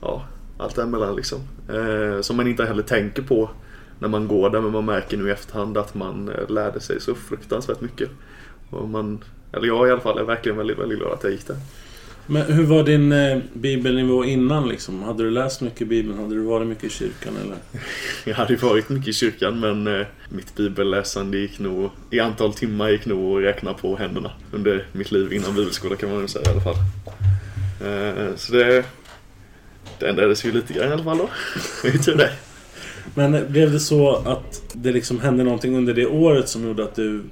ja, 0.00 0.24
allt 0.58 0.76
däremellan 0.76 1.16
liksom. 1.16 1.38
Eh, 1.68 2.20
som 2.20 2.36
man 2.36 2.46
inte 2.46 2.64
heller 2.64 2.82
tänker 2.82 3.22
på 3.22 3.50
när 3.98 4.08
man 4.08 4.28
går 4.28 4.50
där 4.50 4.60
men 4.60 4.72
man 4.72 4.84
märker 4.84 5.16
nu 5.16 5.28
i 5.28 5.32
efterhand 5.32 5.76
att 5.76 5.94
man 5.94 6.28
eh, 6.28 6.50
lärde 6.50 6.80
sig 6.80 7.00
så 7.00 7.14
fruktansvärt 7.14 7.80
mycket. 7.80 8.10
Och 8.70 8.88
man, 8.88 9.24
eller 9.52 9.66
jag 9.66 9.88
i 9.88 9.90
alla 9.90 10.00
fall 10.00 10.18
är 10.18 10.24
verkligen 10.24 10.58
väldigt, 10.58 10.78
väldigt 10.78 10.98
glad 10.98 11.12
att 11.12 11.22
jag 11.22 11.32
gick 11.32 11.46
där. 11.46 11.56
Men 12.26 12.42
hur 12.42 12.64
var 12.64 12.82
din 12.82 13.12
eh, 13.12 13.38
bibelnivå 13.52 14.24
innan 14.24 14.68
liksom? 14.68 15.02
Hade 15.02 15.22
du 15.22 15.30
läst 15.30 15.60
mycket 15.60 15.88
bibeln? 15.88 16.18
Hade 16.18 16.34
du 16.34 16.40
varit 16.40 16.66
mycket 16.66 16.84
i 16.84 16.90
kyrkan 16.90 17.36
eller? 17.44 17.56
Jag 18.24 18.34
hade 18.34 18.56
varit 18.56 18.88
mycket 18.88 19.08
i 19.08 19.12
kyrkan 19.12 19.60
men 19.60 20.00
eh, 20.00 20.06
mitt 20.28 20.54
bibelläsande 20.56 21.38
gick 21.38 21.58
nog, 21.58 21.90
i 22.10 22.20
antal 22.20 22.54
timmar 22.54 22.88
gick 22.88 23.06
nog 23.06 23.38
att 23.38 23.44
räkna 23.44 23.74
på 23.74 23.96
händerna 23.96 24.30
under 24.52 24.86
mitt 24.92 25.12
liv 25.12 25.32
innan 25.32 25.54
bibelskola 25.54 25.96
kan 25.96 26.08
man 26.10 26.18
väl 26.18 26.28
säga 26.28 26.44
i 26.44 26.52
alla 26.52 26.60
fall. 26.60 26.76
Eh, 27.80 28.36
så 28.36 28.52
det, 28.52 28.84
det 29.98 30.08
ändrades 30.08 30.44
ju 30.44 30.52
lite 30.52 30.72
grann 30.72 30.88
i 30.88 30.92
alla 30.92 31.04
fall 31.04 31.18
då. 31.18 31.28
Det 31.82 31.88
är 31.88 31.92
ju 31.92 31.98
tur 31.98 32.16
det. 32.16 32.32
Men 33.14 33.34
eh, 33.34 33.48
blev 33.48 33.72
det 33.72 33.80
så 33.80 34.16
att 34.16 34.62
det 34.72 34.92
liksom 34.92 35.20
hände 35.20 35.44
någonting 35.44 35.76
under 35.76 35.94
det 35.94 36.06
året 36.06 36.48
som 36.48 36.66
gjorde 36.66 36.84
att 36.84 36.94
du 36.94 37.22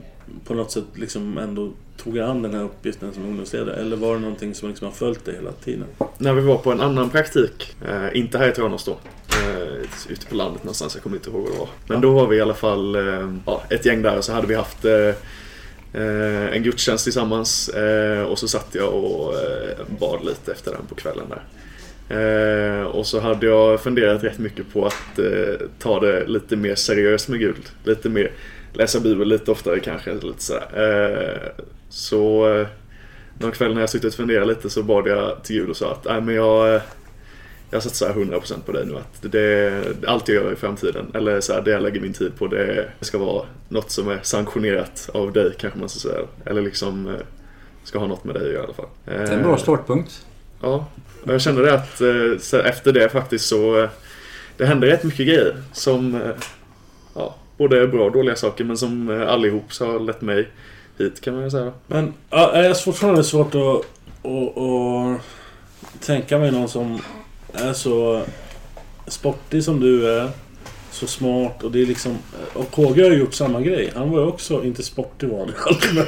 på 0.44 0.54
något 0.54 0.72
sätt 0.72 0.84
liksom 0.94 1.38
ändå 1.38 1.72
tog 2.04 2.18
an 2.18 2.42
den 2.42 2.54
här 2.54 2.62
uppgiften 2.62 3.12
som 3.12 3.24
ungdomsledare? 3.24 3.76
Eller 3.76 3.96
var 3.96 4.14
det 4.14 4.20
någonting 4.20 4.54
som 4.54 4.68
liksom 4.68 4.86
har 4.86 4.94
följt 4.94 5.24
dig 5.24 5.34
hela 5.34 5.52
tiden? 5.52 5.86
När 6.18 6.32
vi 6.32 6.40
var 6.40 6.56
på 6.56 6.72
en 6.72 6.80
annan 6.80 7.10
praktik, 7.10 7.76
eh, 7.88 8.16
inte 8.18 8.38
här 8.38 8.48
i 8.48 8.52
Tranås 8.52 8.84
då, 8.84 8.98
eh, 9.28 10.12
ute 10.12 10.26
på 10.26 10.34
landet 10.34 10.64
någonstans, 10.64 10.94
jag 10.94 11.02
kommer 11.02 11.16
inte 11.16 11.30
ihåg 11.30 11.42
vad 11.42 11.52
det 11.52 11.58
var. 11.58 11.68
Men 11.86 12.00
då 12.00 12.12
var 12.12 12.26
vi 12.26 12.36
i 12.36 12.40
alla 12.40 12.54
fall 12.54 12.94
eh, 12.94 13.32
ja, 13.46 13.62
ett 13.70 13.86
gäng 13.86 14.02
där 14.02 14.18
och 14.18 14.24
så 14.24 14.32
hade 14.32 14.46
vi 14.46 14.54
haft 14.54 14.84
eh, 14.84 15.08
eh 15.92 16.56
en 16.56 16.62
gudstjänst 16.62 17.04
tillsammans 17.04 17.68
eh, 17.68 18.22
och 18.22 18.38
så 18.38 18.48
satt 18.48 18.68
jag 18.72 18.94
och 18.94 19.34
eh, 19.34 19.86
bad 20.00 20.24
lite 20.24 20.52
efter 20.52 20.72
den 20.72 20.86
på 20.86 20.94
kvällen 20.94 21.26
där. 21.28 21.42
Eh, 22.08 22.82
och 22.82 23.06
så 23.06 23.20
hade 23.20 23.46
jag 23.46 23.80
funderat 23.80 24.24
rätt 24.24 24.38
mycket 24.38 24.72
på 24.72 24.86
att 24.86 25.18
eh, 25.18 25.66
ta 25.78 26.00
det 26.00 26.26
lite 26.26 26.56
mer 26.56 26.74
seriöst 26.74 27.28
med 27.28 27.40
Gud. 27.40 27.70
Lite 27.84 28.08
mer, 28.08 28.30
läsa 28.74 29.00
Bibeln 29.00 29.28
lite 29.28 29.50
oftare 29.50 29.80
kanske. 29.80 30.14
Lite 30.14 30.42
sådär. 30.42 30.68
Eh, 30.74 31.64
så 31.88 32.54
eh, 32.54 32.66
någon 33.38 33.52
kväll 33.52 33.74
när 33.74 33.80
jag 33.80 33.90
suttit 33.90 34.12
och 34.12 34.14
funderat 34.14 34.48
lite 34.48 34.70
så 34.70 34.82
bad 34.82 35.08
jag 35.08 35.42
till 35.42 35.56
Gud 35.56 35.70
och 35.70 35.76
sa 35.76 35.92
att 35.92 36.04
Nej, 36.04 36.20
men 36.20 36.34
jag, 36.34 36.74
eh, 36.74 36.82
jag 37.70 37.82
satsar 37.82 38.12
100% 38.14 38.62
på 38.66 38.72
dig 38.72 38.86
nu. 38.86 38.96
Att 38.96 39.32
det, 39.32 39.84
allt 40.06 40.28
jag 40.28 40.34
gör 40.34 40.52
i 40.52 40.56
framtiden, 40.56 41.06
eller 41.14 41.40
så 41.40 41.52
här, 41.52 41.62
det 41.62 41.70
jag 41.70 41.82
lägger 41.82 42.00
min 42.00 42.12
tid 42.12 42.32
på, 42.38 42.46
det 42.46 42.88
ska 43.00 43.18
vara 43.18 43.46
något 43.68 43.90
som 43.90 44.08
är 44.08 44.18
sanktionerat 44.22 45.10
av 45.14 45.32
dig 45.32 45.52
kanske 45.58 45.78
man 45.78 45.88
ska 45.88 46.08
säga. 46.08 46.20
Eller 46.44 46.62
liksom 46.62 47.06
eh, 47.06 47.20
ska 47.84 47.98
ha 47.98 48.06
något 48.06 48.24
med 48.24 48.34
dig 48.34 48.46
att 48.46 48.52
göra 48.52 48.62
i 48.62 48.64
alla 48.64 48.74
fall. 48.74 48.88
Det 49.04 49.12
är 49.14 49.32
en 49.32 49.42
bra 49.42 49.56
startpunkt. 49.56 50.26
Ja, 50.60 50.86
och 51.24 51.32
jag 51.32 51.40
kände 51.40 51.62
det 51.62 51.74
att 51.74 52.00
eh, 52.00 52.66
efter 52.66 52.92
det 52.92 53.08
faktiskt 53.08 53.46
så 53.46 53.82
eh, 53.82 53.88
Det 54.56 54.66
hände 54.66 54.86
rätt 54.86 55.04
mycket 55.04 55.26
grejer 55.26 55.56
som 55.72 56.14
eh, 56.14 56.30
Ja, 57.14 57.36
både 57.56 57.88
bra 57.88 58.04
och 58.04 58.12
dåliga 58.12 58.36
saker 58.36 58.64
men 58.64 58.78
som 58.78 59.10
eh, 59.10 59.28
allihop 59.28 59.72
så 59.72 59.86
har 59.86 60.00
lett 60.00 60.20
mig 60.20 60.48
hit 60.98 61.20
kan 61.20 61.34
man 61.34 61.44
ju 61.44 61.50
säga. 61.50 61.72
Men 61.86 62.14
ja, 62.30 62.52
är 62.52 62.68
det 62.68 62.74
fortfarande 62.74 63.24
svårt 63.24 63.54
att, 63.54 63.86
att, 64.30 64.58
att 64.58 65.20
tänka 66.00 66.38
mig 66.38 66.50
någon 66.50 66.68
som 66.68 67.00
är 67.52 67.72
så 67.72 68.22
sportig 69.06 69.64
som 69.64 69.80
du 69.80 70.10
är. 70.10 70.30
Så 70.90 71.06
smart 71.06 71.62
och 71.62 71.70
det 71.70 71.82
är 71.82 71.86
liksom... 71.86 72.18
Och 72.52 72.70
KG 72.70 73.02
har 73.02 73.10
ju 73.10 73.18
gjort 73.18 73.34
samma 73.34 73.60
grej. 73.60 73.92
Han 73.94 74.10
var 74.10 74.20
ju 74.20 74.26
också, 74.26 74.64
inte 74.64 74.82
sportig 74.82 75.28
var 75.28 75.38
han 75.38 75.76
men, 75.94 76.04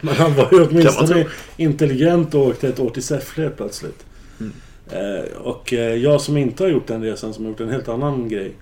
men 0.00 0.14
han 0.14 0.34
var 0.34 0.48
ju 0.52 0.66
åtminstone 0.66 1.26
intelligent 1.56 2.34
och 2.34 2.46
åkte 2.46 2.68
ett 2.68 2.80
år 2.80 2.90
till 2.90 3.02
Säffle 3.02 3.50
plötsligt. 3.50 4.04
Eh, 4.90 5.36
och 5.36 5.72
eh, 5.72 5.94
jag 5.94 6.20
som 6.20 6.36
inte 6.36 6.62
har 6.62 6.70
gjort 6.70 6.86
den 6.86 7.02
resan, 7.02 7.34
som 7.34 7.44
har 7.44 7.50
gjort 7.50 7.60
en 7.60 7.70
helt 7.70 7.88
annan 7.88 8.28
grej. 8.28 8.52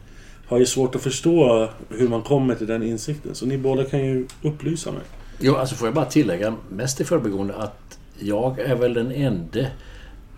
Har 0.48 0.58
ju 0.58 0.66
svårt 0.66 0.94
att 0.94 1.02
förstå 1.02 1.68
hur 1.88 2.08
man 2.08 2.22
kommer 2.22 2.54
till 2.54 2.66
den 2.66 2.82
insikten. 2.82 3.34
Så 3.34 3.46
ni 3.46 3.58
båda 3.58 3.84
kan 3.84 4.04
ju 4.04 4.26
upplysa 4.42 4.92
mig. 4.92 5.02
Jo, 5.38 5.54
alltså 5.54 5.74
får 5.74 5.88
jag 5.88 5.94
bara 5.94 6.04
tillägga, 6.04 6.54
mest 6.68 7.00
i 7.00 7.04
förbigående, 7.04 7.54
att 7.56 7.98
jag 8.18 8.58
är 8.58 8.74
väl 8.74 8.94
den 8.94 9.12
ende 9.12 9.70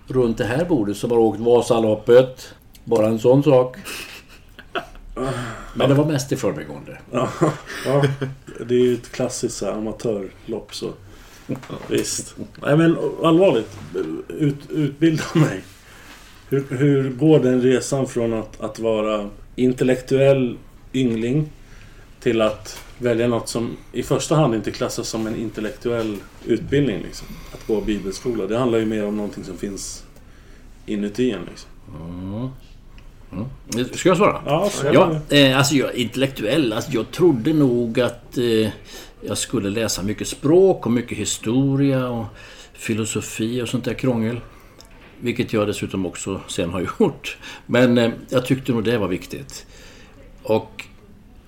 runt 0.08 0.38
det 0.38 0.44
här 0.44 0.64
bordet 0.64 0.96
som 0.96 1.10
har 1.10 1.18
åkt 1.18 1.40
Vasaloppet. 1.40 2.54
Bara 2.84 3.06
en 3.06 3.18
sån 3.18 3.42
sak. 3.42 3.76
Men 5.74 5.88
det 5.88 5.94
var 5.94 6.04
mest 6.04 6.32
i 6.32 6.36
förbigående. 6.36 6.98
Ja, 7.10 7.28
ja, 7.86 8.04
det 8.66 8.74
är 8.74 8.78
ju 8.78 8.94
ett 8.94 9.12
klassiskt 9.12 9.62
amatörlopp 9.62 10.74
så. 10.74 10.90
Visst. 11.88 12.36
Nej 12.62 12.76
men 12.76 12.96
allvarligt. 13.22 13.78
Ut, 14.28 14.70
utbilda 14.70 15.24
mig. 15.34 15.62
Hur, 16.48 16.66
hur 16.70 17.10
går 17.10 17.38
den 17.38 17.62
resan 17.62 18.06
från 18.06 18.32
att, 18.32 18.60
att 18.60 18.78
vara 18.78 19.30
intellektuell 19.58 20.58
yngling 20.92 21.48
till 22.20 22.40
att 22.40 22.82
välja 22.98 23.28
något 23.28 23.48
som 23.48 23.76
i 23.92 24.02
första 24.02 24.34
hand 24.34 24.54
inte 24.54 24.70
klassas 24.70 25.08
som 25.08 25.26
en 25.26 25.36
intellektuell 25.36 26.16
utbildning. 26.46 27.02
Liksom. 27.02 27.26
Att 27.52 27.66
gå 27.66 27.80
bibelskola. 27.80 28.46
Det 28.46 28.58
handlar 28.58 28.78
ju 28.78 28.86
mer 28.86 29.06
om 29.06 29.16
någonting 29.16 29.44
som 29.44 29.56
finns 29.56 30.04
inuti 30.86 31.30
en. 31.30 31.40
Liksom. 31.44 31.70
Ska 33.94 34.08
jag 34.08 34.16
svara? 34.16 34.42
Ja, 34.46 34.70
Ja, 34.92 35.36
eh, 35.36 35.58
alltså 35.58 35.74
jag 35.74 35.94
intellektuell. 35.94 36.72
Alltså 36.72 36.92
jag 36.92 37.10
trodde 37.10 37.52
nog 37.52 38.00
att 38.00 38.38
eh, 38.38 38.70
jag 39.20 39.38
skulle 39.38 39.70
läsa 39.70 40.02
mycket 40.02 40.28
språk 40.28 40.86
och 40.86 40.92
mycket 40.92 41.18
historia 41.18 42.08
och 42.08 42.24
filosofi 42.72 43.62
och 43.62 43.68
sånt 43.68 43.84
där 43.84 43.94
krångel. 43.94 44.40
Vilket 45.20 45.52
jag 45.52 45.66
dessutom 45.66 46.06
också 46.06 46.40
sen 46.48 46.70
har 46.70 46.80
gjort. 47.00 47.36
Men 47.66 47.98
eh, 47.98 48.10
jag 48.28 48.46
tyckte 48.46 48.72
nog 48.72 48.84
det 48.84 48.98
var 48.98 49.08
viktigt. 49.08 49.66
Och 50.42 50.84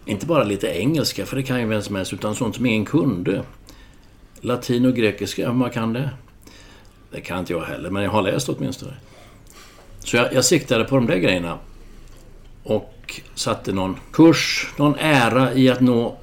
inte 0.06 0.26
bara 0.26 0.44
lite 0.44 0.66
engelska, 0.66 1.26
för 1.26 1.36
det 1.36 1.42
kan 1.42 1.60
ju 1.60 1.66
vem 1.66 1.82
som 1.82 1.96
helst, 1.96 2.12
utan 2.12 2.34
sånt 2.34 2.56
som 2.56 2.66
ingen 2.66 2.84
kunde. 2.84 3.42
Latin 4.40 4.86
och 4.86 4.94
grekiska, 4.94 5.46
hur 5.46 5.54
man 5.54 5.70
kan 5.70 5.92
det? 5.92 6.10
Det 7.10 7.20
kan 7.20 7.38
inte 7.38 7.52
jag 7.52 7.62
heller, 7.62 7.90
men 7.90 8.02
jag 8.02 8.10
har 8.10 8.22
läst 8.22 8.48
åtminstone. 8.48 8.92
Så 9.98 10.16
jag, 10.16 10.34
jag 10.34 10.44
siktade 10.44 10.84
på 10.84 10.94
de 10.94 11.06
där 11.06 11.16
grejerna. 11.16 11.58
Och 12.62 13.20
satte 13.34 13.72
någon 13.72 13.96
kurs, 14.12 14.72
någon 14.76 14.94
ära 14.98 15.54
i 15.54 15.70
att 15.70 15.80
nå 15.80 16.16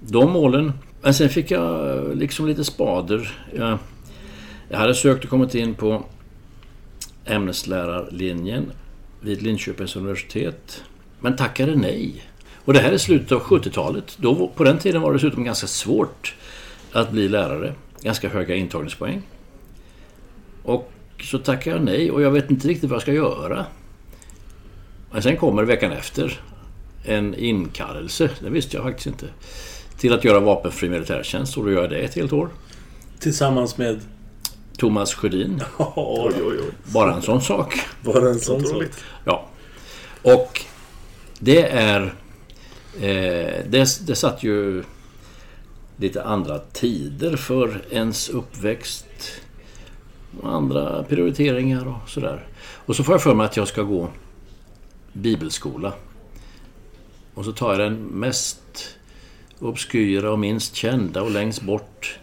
de 0.00 0.32
målen. 0.32 0.72
Men 1.02 1.14
sen 1.14 1.28
fick 1.28 1.50
jag 1.50 1.96
eh, 1.96 2.14
liksom 2.14 2.46
lite 2.46 2.64
spader. 2.64 3.38
Jag, 3.54 3.78
jag 4.68 4.78
hade 4.78 4.94
sökt 4.94 5.24
och 5.24 5.30
kommit 5.30 5.54
in 5.54 5.74
på 5.74 6.04
ämneslärarlinjen 7.28 8.72
vid 9.20 9.42
Linköpings 9.42 9.96
universitet. 9.96 10.82
Men 11.20 11.36
tackade 11.36 11.76
nej. 11.76 12.24
Och 12.64 12.72
det 12.72 12.80
här 12.80 12.92
är 12.92 12.98
slutet 12.98 13.32
av 13.32 13.42
70-talet. 13.42 14.16
Då, 14.20 14.50
på 14.56 14.64
den 14.64 14.78
tiden 14.78 15.02
var 15.02 15.12
det 15.12 15.16
dessutom 15.16 15.44
ganska 15.44 15.66
svårt 15.66 16.34
att 16.92 17.10
bli 17.10 17.28
lärare. 17.28 17.74
Ganska 18.02 18.28
höga 18.28 18.54
intagningspoäng. 18.54 19.22
Och 20.62 20.92
så 21.22 21.38
tackade 21.38 21.76
jag 21.76 21.84
nej 21.84 22.10
och 22.10 22.22
jag 22.22 22.30
vet 22.30 22.50
inte 22.50 22.68
riktigt 22.68 22.90
vad 22.90 22.96
jag 22.96 23.02
ska 23.02 23.12
göra. 23.12 23.66
Men 25.12 25.22
sen 25.22 25.36
kommer 25.36 25.62
veckan 25.62 25.92
efter 25.92 26.40
en 27.04 27.34
inkallelse, 27.34 28.30
det 28.40 28.50
visste 28.50 28.76
jag 28.76 28.84
faktiskt 28.84 29.06
inte, 29.06 29.26
till 29.98 30.12
att 30.12 30.24
göra 30.24 30.40
vapenfri 30.40 30.88
militärtjänst 30.88 31.56
och 31.56 31.64
då 31.64 31.70
gör 31.70 31.80
jag 31.80 31.90
det 31.90 31.98
ett 31.98 32.14
helt 32.14 32.32
år. 32.32 32.48
Tillsammans 33.18 33.78
med... 33.78 34.00
Thomas 34.78 35.14
Sjödin, 35.14 35.62
Oj, 35.78 36.34
oj, 36.34 36.58
oj. 36.60 36.70
bara 36.84 37.14
en 37.14 37.22
sån 37.22 37.40
sak. 37.40 37.80
Bara 38.02 38.28
en 38.28 38.40
sån 38.40 38.64
sak. 38.64 38.84
Ja. 39.24 39.46
Och 40.22 40.64
det 41.38 41.62
är... 41.62 42.14
Eh, 43.00 43.64
det, 43.68 44.06
det 44.06 44.14
satt 44.14 44.42
ju 44.42 44.84
lite 45.96 46.22
andra 46.22 46.58
tider 46.58 47.36
för 47.36 47.84
ens 47.90 48.28
uppväxt. 48.28 49.06
Och 50.40 50.54
andra 50.54 51.02
prioriteringar 51.02 51.88
och 51.88 52.08
sådär. 52.08 52.46
Och 52.86 52.96
så 52.96 53.04
får 53.04 53.14
jag 53.14 53.22
för 53.22 53.34
mig 53.34 53.46
att 53.46 53.56
jag 53.56 53.68
ska 53.68 53.82
gå 53.82 54.08
bibelskola. 55.12 55.92
Och 57.34 57.44
så 57.44 57.52
tar 57.52 57.70
jag 57.70 57.78
den 57.78 57.94
mest 58.02 58.60
obskyra 59.58 60.32
och 60.32 60.38
minst 60.38 60.74
kända 60.74 61.22
och 61.22 61.30
längst 61.30 61.62
bort 61.62 62.18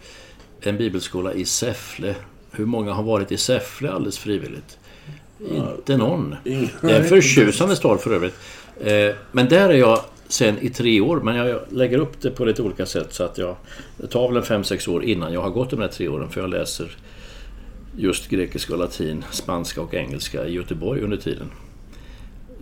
en 0.60 0.76
bibelskola 0.76 1.34
i 1.34 1.44
Säffle. 1.44 2.14
Hur 2.56 2.66
många 2.66 2.92
har 2.92 3.02
varit 3.02 3.32
i 3.32 3.36
Säffle 3.36 3.90
alldeles 3.90 4.18
frivilligt? 4.18 4.78
Inte 5.50 5.96
någon. 5.96 6.34
Ingen- 6.44 6.68
Det 6.80 6.90
är 6.92 7.00
en 7.00 7.08
förtjusande 7.08 7.76
stad 7.76 8.00
för 8.00 8.10
övrigt. 8.14 8.34
Eh, 8.80 9.14
Men 9.32 9.48
där 9.48 9.68
är 9.68 9.74
jag 9.76 10.00
sen 10.28 10.58
i 10.58 10.70
tre 10.70 11.00
år, 11.00 11.20
men 11.20 11.36
jag 11.36 11.60
lägger 11.70 11.98
upp 11.98 12.20
det 12.20 12.30
på 12.30 12.44
lite 12.44 12.62
olika 12.62 12.86
sätt 12.86 13.14
så 13.14 13.24
att 13.24 13.38
jag... 13.38 13.56
Det 13.96 14.06
tar 14.06 14.28
väl 14.28 14.36
en 14.36 14.42
fem, 14.42 14.64
sex 14.64 14.88
år 14.88 15.04
innan 15.04 15.32
jag 15.32 15.42
har 15.42 15.50
gått 15.50 15.70
de 15.70 15.80
här 15.80 15.88
tre 15.88 16.08
åren 16.08 16.28
för 16.30 16.40
jag 16.40 16.50
läser 16.50 16.96
just 17.96 18.28
grekiska 18.28 18.72
och 18.72 18.78
latin, 18.78 19.24
spanska 19.30 19.80
och 19.80 19.94
engelska 19.94 20.46
i 20.46 20.52
Göteborg 20.52 21.00
under 21.00 21.16
tiden. 21.16 21.50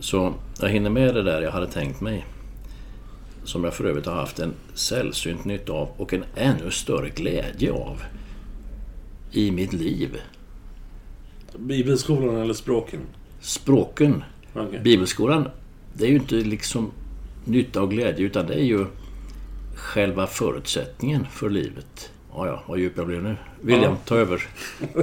Så 0.00 0.34
jag 0.60 0.68
hinner 0.68 0.90
med 0.90 1.14
det 1.14 1.22
där 1.22 1.42
jag 1.42 1.50
hade 1.50 1.66
tänkt 1.66 2.00
mig. 2.00 2.24
Som 3.44 3.64
jag 3.64 3.74
för 3.74 3.84
övrigt 3.84 4.06
har 4.06 4.14
haft 4.14 4.38
en 4.38 4.52
sällsynt 4.74 5.44
nytta 5.44 5.72
av 5.72 5.88
och 5.96 6.12
en 6.14 6.24
ännu 6.36 6.70
större 6.70 7.08
glädje 7.08 7.72
av 7.72 8.02
i 9.34 9.50
mitt 9.50 9.72
liv. 9.72 10.20
Bibelskolan 11.56 12.36
eller 12.36 12.54
språken? 12.54 13.00
Språken. 13.40 14.24
Okej. 14.54 14.80
Bibelskolan, 14.84 15.48
det 15.94 16.04
är 16.04 16.08
ju 16.08 16.16
inte 16.16 16.34
liksom 16.34 16.90
nytta 17.44 17.82
och 17.82 17.90
glädje 17.90 18.26
utan 18.26 18.46
det 18.46 18.54
är 18.54 18.64
ju 18.64 18.86
själva 19.74 20.26
förutsättningen 20.26 21.26
för 21.32 21.50
livet. 21.50 22.10
Ja, 22.34 22.46
ja, 22.46 22.62
vad 22.66 22.78
djup 22.78 22.92
jag 22.96 23.06
blev 23.06 23.22
nu. 23.22 23.36
William, 23.60 23.96
ta 24.04 24.16
över. 24.16 24.46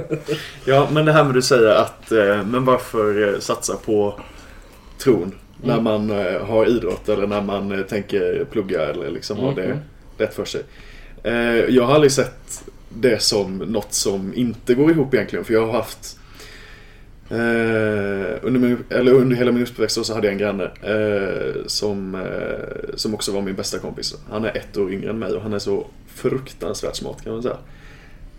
Ja, 0.64 0.88
men 0.92 1.04
det 1.04 1.12
här 1.12 1.24
med 1.24 1.34
du 1.34 1.42
säger 1.42 1.74
att, 1.74 2.12
eh, 2.12 2.44
men 2.44 2.64
varför 2.64 3.34
eh, 3.34 3.38
satsa 3.40 3.76
på 3.76 4.20
tron? 4.98 5.34
När 5.64 5.80
man 5.80 6.10
eh, 6.10 6.46
har 6.46 6.66
idrott 6.66 7.08
eller 7.08 7.26
när 7.26 7.42
man 7.42 7.84
tänker 7.88 8.46
plugga 8.50 8.82
eller 8.82 9.10
liksom 9.10 9.38
har 9.38 9.54
det 9.54 9.78
lätt 10.18 10.34
för 10.34 10.44
sig. 10.44 10.62
Jag 11.68 11.86
har 11.86 11.94
aldrig 11.94 12.12
sett 12.12 12.64
det 12.96 13.22
som 13.22 13.58
något 13.58 13.92
som 13.92 14.34
inte 14.34 14.74
går 14.74 14.90
ihop 14.90 15.14
egentligen. 15.14 15.44
För 15.44 15.54
jag 15.54 15.66
har 15.66 15.72
haft 15.72 16.18
Eh, 17.32 18.38
under, 18.42 18.60
min, 18.60 18.84
eller 18.90 19.12
under 19.12 19.36
hela 19.36 19.52
min 19.52 19.62
uppväxt 19.62 20.04
så 20.06 20.14
hade 20.14 20.26
jag 20.26 20.32
en 20.32 20.38
granne 20.38 20.64
eh, 20.82 21.66
som, 21.66 22.14
eh, 22.14 22.94
som 22.94 23.14
också 23.14 23.32
var 23.32 23.42
min 23.42 23.54
bästa 23.54 23.78
kompis. 23.78 24.14
Han 24.30 24.44
är 24.44 24.56
ett 24.56 24.76
år 24.76 24.92
yngre 24.92 25.10
än 25.10 25.18
mig 25.18 25.32
och 25.32 25.42
han 25.42 25.52
är 25.52 25.58
så 25.58 25.86
fruktansvärt 26.06 26.96
smart 26.96 27.24
kan 27.24 27.32
man 27.32 27.42
säga. 27.42 27.56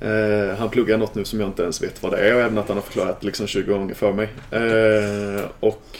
Eh, 0.01 0.57
han 0.57 0.69
pluggar 0.69 0.97
något 0.97 1.15
nu 1.15 1.25
som 1.25 1.39
jag 1.39 1.49
inte 1.49 1.63
ens 1.63 1.83
vet 1.83 2.03
vad 2.03 2.11
det 2.11 2.17
är 2.17 2.35
och 2.35 2.41
även 2.41 2.57
att 2.57 2.67
han 2.67 2.77
har 2.77 2.83
förklarat 2.83 3.23
liksom 3.23 3.47
20 3.47 3.71
gånger 3.71 3.93
för 3.93 4.13
mig. 4.13 4.29
Eh, 4.51 5.45
och 5.59 5.99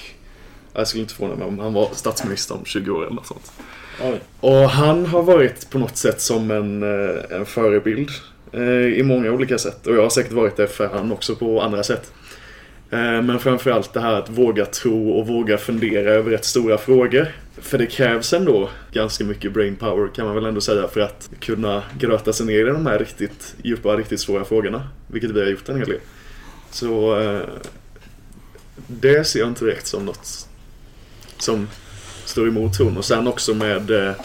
jag 0.73 0.87
skulle 0.87 1.01
inte 1.01 1.13
förvåna 1.13 1.35
mig 1.35 1.47
om 1.47 1.59
han 1.59 1.73
var 1.73 1.89
statsminister 1.93 2.55
om 2.55 2.65
20 2.65 2.91
år 2.91 3.03
eller 3.03 3.15
något 3.15 3.27
sånt. 3.27 3.51
Oj. 4.01 4.19
Och 4.39 4.69
han 4.69 5.05
har 5.05 5.23
varit 5.23 5.69
på 5.69 5.79
något 5.79 5.97
sätt 5.97 6.21
som 6.21 6.51
en, 6.51 6.83
eh, 6.83 7.15
en 7.29 7.45
förebild 7.45 8.09
Eh, 8.53 8.99
i 8.99 9.03
många 9.03 9.31
olika 9.31 9.57
sätt. 9.57 9.87
Och 9.87 9.95
jag 9.95 10.01
har 10.01 10.09
säkert 10.09 10.31
varit 10.31 10.55
det 10.55 10.67
för 10.67 10.87
han 10.87 11.11
också 11.11 11.35
på 11.35 11.61
andra 11.61 11.83
sätt. 11.83 12.11
Eh, 12.89 13.21
men 13.21 13.39
framförallt 13.39 13.93
det 13.93 13.99
här 13.99 14.13
att 14.13 14.29
våga 14.29 14.65
tro 14.65 15.09
och 15.09 15.27
våga 15.27 15.57
fundera 15.57 16.11
över 16.11 16.31
rätt 16.31 16.45
stora 16.45 16.77
frågor. 16.77 17.27
För 17.57 17.77
det 17.77 17.85
krävs 17.85 18.33
ändå 18.33 18.69
ganska 18.91 19.23
mycket 19.23 19.53
brain 19.53 19.75
power 19.75 20.07
kan 20.15 20.25
man 20.25 20.35
väl 20.35 20.45
ändå 20.45 20.61
säga 20.61 20.87
för 20.87 21.01
att 21.01 21.29
kunna 21.39 21.83
gröta 21.99 22.33
sig 22.33 22.45
ner 22.45 22.59
i 22.59 22.69
de 22.69 22.85
här 22.85 22.99
riktigt 22.99 23.55
djupa, 23.63 23.97
riktigt 23.97 24.19
svåra 24.19 24.45
frågorna. 24.45 24.87
Vilket 25.07 25.31
vi 25.31 25.41
har 25.41 25.47
gjort 25.47 25.69
en 25.69 25.77
hel 25.77 25.87
del. 25.87 25.99
Så 26.71 27.19
eh, 27.21 27.41
det 28.87 29.27
ser 29.27 29.39
jag 29.39 29.47
inte 29.47 29.65
direkt 29.65 29.87
som 29.87 30.05
något 30.05 30.47
som 31.37 31.67
står 32.25 32.47
emot 32.47 32.73
tron. 32.73 32.97
Och 32.97 33.05
sen 33.05 33.27
också 33.27 33.53
med, 33.53 34.15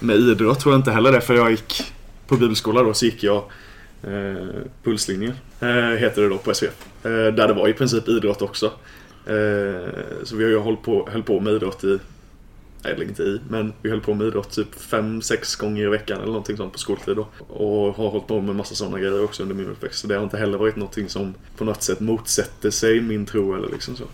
med 0.00 0.16
idrott 0.16 0.60
tror 0.60 0.74
jag 0.74 0.78
inte 0.78 0.90
heller 0.90 1.12
det. 1.12 1.20
För 1.20 1.34
jag 1.34 1.50
gick 1.50 1.92
på 2.26 2.36
bibelskola 2.36 2.82
då 2.82 2.94
så 2.94 3.04
gick 3.04 3.22
jag 3.22 3.44
eh, 4.02 4.46
Pulslinjen. 4.82 5.34
Eh, 5.60 5.68
heter 5.68 6.22
det 6.22 6.28
då 6.28 6.38
på 6.38 6.54
SVF. 6.54 6.86
Eh, 7.04 7.10
där 7.10 7.48
det 7.48 7.54
var 7.54 7.68
i 7.68 7.72
princip 7.72 8.08
idrott 8.08 8.42
också. 8.42 8.66
Eh, 9.26 9.88
så 10.22 10.36
vi 10.36 10.44
har 10.44 10.50
ju 10.50 10.58
hållit 10.58 10.82
på, 10.82 11.08
höll 11.12 11.22
på 11.22 11.40
med 11.40 11.52
idrott 11.52 11.84
i 11.84 11.98
eller 12.84 13.04
inte 13.04 13.22
i, 13.22 13.40
men 13.48 13.72
vi 13.82 13.90
höll 13.90 14.00
på 14.00 14.14
med 14.14 14.26
idrott 14.26 14.50
typ 14.50 14.74
5-6 14.74 15.60
gånger 15.60 15.84
i 15.84 15.88
veckan 15.88 16.16
eller 16.16 16.26
någonting 16.26 16.56
sånt 16.56 16.72
på 16.72 16.78
skoltid 16.78 17.16
då. 17.16 17.26
Och 17.48 17.96
har 17.96 18.08
hållit 18.10 18.26
på 18.26 18.40
med 18.40 18.56
massa 18.56 18.74
sådana 18.74 18.98
grejer 18.98 19.24
också 19.24 19.42
under 19.42 19.54
min 19.54 19.66
uppväxt. 19.66 19.98
Så 19.98 20.06
det 20.06 20.14
har 20.14 20.22
inte 20.22 20.38
heller 20.38 20.58
varit 20.58 20.76
någonting 20.76 21.08
som 21.08 21.34
på 21.56 21.64
något 21.64 21.82
sätt 21.82 22.00
motsätter 22.00 22.70
sig 22.70 23.00
min 23.00 23.26
tro 23.26 23.54
eller 23.54 23.68
liksom 23.68 23.96
så. 23.96 24.04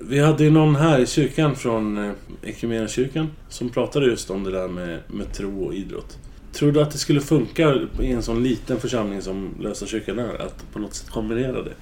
Vi 0.00 0.18
hade 0.18 0.44
ju 0.44 0.50
någon 0.50 0.76
här 0.76 0.98
i 0.98 1.06
kyrkan 1.06 1.56
från 1.56 1.98
eh, 1.98 2.04
kyrkan 2.04 2.36
Equmeniakyrkan 2.42 3.30
som 3.48 3.70
pratade 3.70 4.06
just 4.06 4.30
om 4.30 4.44
det 4.44 4.50
där 4.50 4.68
med, 4.68 5.00
med 5.06 5.32
tro 5.32 5.64
och 5.64 5.74
idrott. 5.74 6.18
Tror 6.56 6.72
du 6.72 6.80
att 6.82 6.90
det 6.90 6.98
skulle 6.98 7.20
funka 7.20 7.74
i 8.00 8.12
en 8.12 8.22
sån 8.22 8.42
liten 8.42 8.80
församling 8.80 9.22
som 9.22 9.54
Lösa 9.60 9.86
kyrkan 9.86 10.18
är? 10.18 10.42
Att 10.42 10.72
på 10.72 10.78
något 10.78 10.94
sätt 10.94 11.10
kombinera 11.10 11.62
det? 11.62 11.72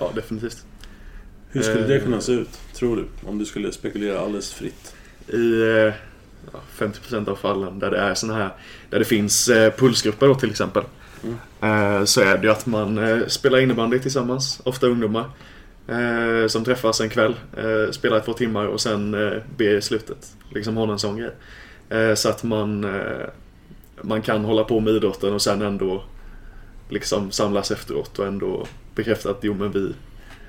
Ja, 0.00 0.10
definitivt. 0.14 0.64
Hur 1.50 1.62
skulle 1.62 1.86
det 1.86 1.96
Eh. 1.96 2.02
kunna 2.02 2.20
se 2.20 2.32
ut, 2.32 2.60
tror 2.74 2.96
du? 2.96 3.04
Om 3.28 3.38
du 3.38 3.44
skulle 3.44 3.72
spekulera 3.72 4.20
alldeles 4.20 4.52
fritt. 4.52 4.94
I 5.28 5.60
eh, 5.62 5.92
ja, 6.52 6.60
50% 6.78 7.28
av 7.28 7.36
fallen 7.36 7.78
där 7.78 7.90
det 7.90 7.98
är 7.98 8.14
såna 8.14 8.34
här, 8.34 8.50
där 8.90 8.98
det 8.98 9.04
finns 9.04 9.48
eh, 9.48 9.72
pulsgrupper 9.72 10.26
då 10.26 10.34
till 10.34 10.50
exempel. 10.50 10.82
Eh, 11.60 12.04
så 12.04 12.20
är 12.20 12.38
det 12.38 12.42
ju 12.46 12.50
att 12.50 12.66
man 12.66 13.00
spelar 13.28 13.58
innebandy 13.58 13.98
tillsammans, 13.98 14.60
ofta 14.64 14.86
ungdomar. 14.86 15.24
Som 16.48 16.64
träffas 16.64 17.00
en 17.00 17.08
kväll, 17.08 17.34
spelar 17.90 18.20
par 18.20 18.32
timmar 18.32 18.66
och 18.66 18.80
sen 18.80 19.10
ber 19.56 19.74
i 19.76 19.82
slutet. 19.82 20.32
Liksom 20.54 20.76
har 20.76 20.88
en 20.92 20.98
sån 20.98 21.16
grej. 21.16 22.16
Så 22.16 22.28
att 22.28 22.42
man, 22.42 22.86
man 24.02 24.22
kan 24.22 24.44
hålla 24.44 24.64
på 24.64 24.80
med 24.80 24.94
idrotten 24.94 25.34
och 25.34 25.42
sen 25.42 25.62
ändå 25.62 26.02
liksom 26.88 27.30
samlas 27.30 27.70
efteråt 27.70 28.18
och 28.18 28.26
ändå 28.26 28.66
bekräfta 28.94 29.30
att 29.30 29.38
jo 29.40 29.54
men 29.54 29.72
vi, 29.72 29.92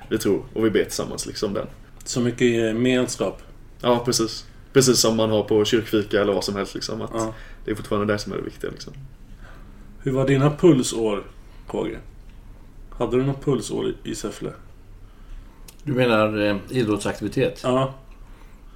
vi 0.08 0.18
tror 0.18 0.42
och 0.54 0.64
vi 0.64 0.70
ber 0.70 0.84
tillsammans 0.84 1.26
liksom 1.26 1.54
den. 1.54 1.66
Så 2.04 2.20
mycket 2.20 2.40
eh, 2.40 2.48
gemenskap. 2.48 3.42
Ja, 3.80 4.02
precis. 4.04 4.46
Precis 4.72 4.98
som 4.98 5.16
man 5.16 5.30
har 5.30 5.42
på 5.42 5.64
kyrkfika 5.64 6.20
eller 6.20 6.32
vad 6.32 6.44
som 6.44 6.56
helst. 6.56 6.74
Liksom, 6.74 7.02
att 7.02 7.10
Ja. 7.14 7.34
Det 7.64 7.70
är 7.70 7.74
fortfarande 7.74 8.12
det 8.12 8.18
som 8.18 8.32
är 8.32 8.36
det 8.36 8.42
viktiga. 8.42 8.70
Liksom. 8.70 8.92
Hur 10.02 10.12
var 10.12 10.26
dina 10.26 10.50
pulsår, 10.50 11.24
KG? 11.66 11.96
Hade 12.90 13.16
du 13.16 13.24
något 13.24 13.44
pulsår 13.44 13.94
i 14.04 14.14
Säffle? 14.14 14.50
Du 15.82 15.92
menar 15.92 16.46
eh, 16.46 16.56
idrottsaktivitet? 16.68 17.60
Ja. 17.62 17.94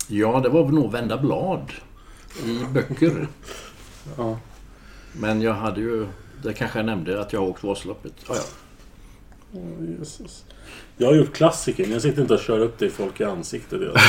Ja, 0.09 0.41
det 0.41 0.49
var 0.49 0.65
väl 0.65 0.75
nog 0.75 0.93
vända 0.93 1.19
blad 1.19 1.73
i 2.45 2.65
böcker. 2.73 3.29
ja. 4.17 4.39
Men 5.21 5.43
jag 5.43 5.55
hade 5.55 5.81
ju... 5.81 6.07
Det 6.43 6.53
kanske 6.53 6.79
jag 6.79 6.87
nämnde 6.87 7.21
att 7.21 7.33
jag 7.33 7.41
har 7.41 7.47
åkt 7.47 7.65
Vasaloppet. 7.65 8.13
Ja, 8.29 8.35
ja. 8.35 9.61
Jesus. 9.99 10.45
Jag 10.97 11.07
har 11.07 11.15
gjort 11.15 11.33
klassiken. 11.33 11.93
Jag 11.93 12.03
sitter 12.03 12.23
inte 12.23 12.35
och 12.35 12.41
kör 12.41 12.61
upp 12.61 12.79
det 12.79 12.87
i 12.87 12.91
folk 12.91 13.21
i 13.21 13.25
ansiktet. 13.25 13.81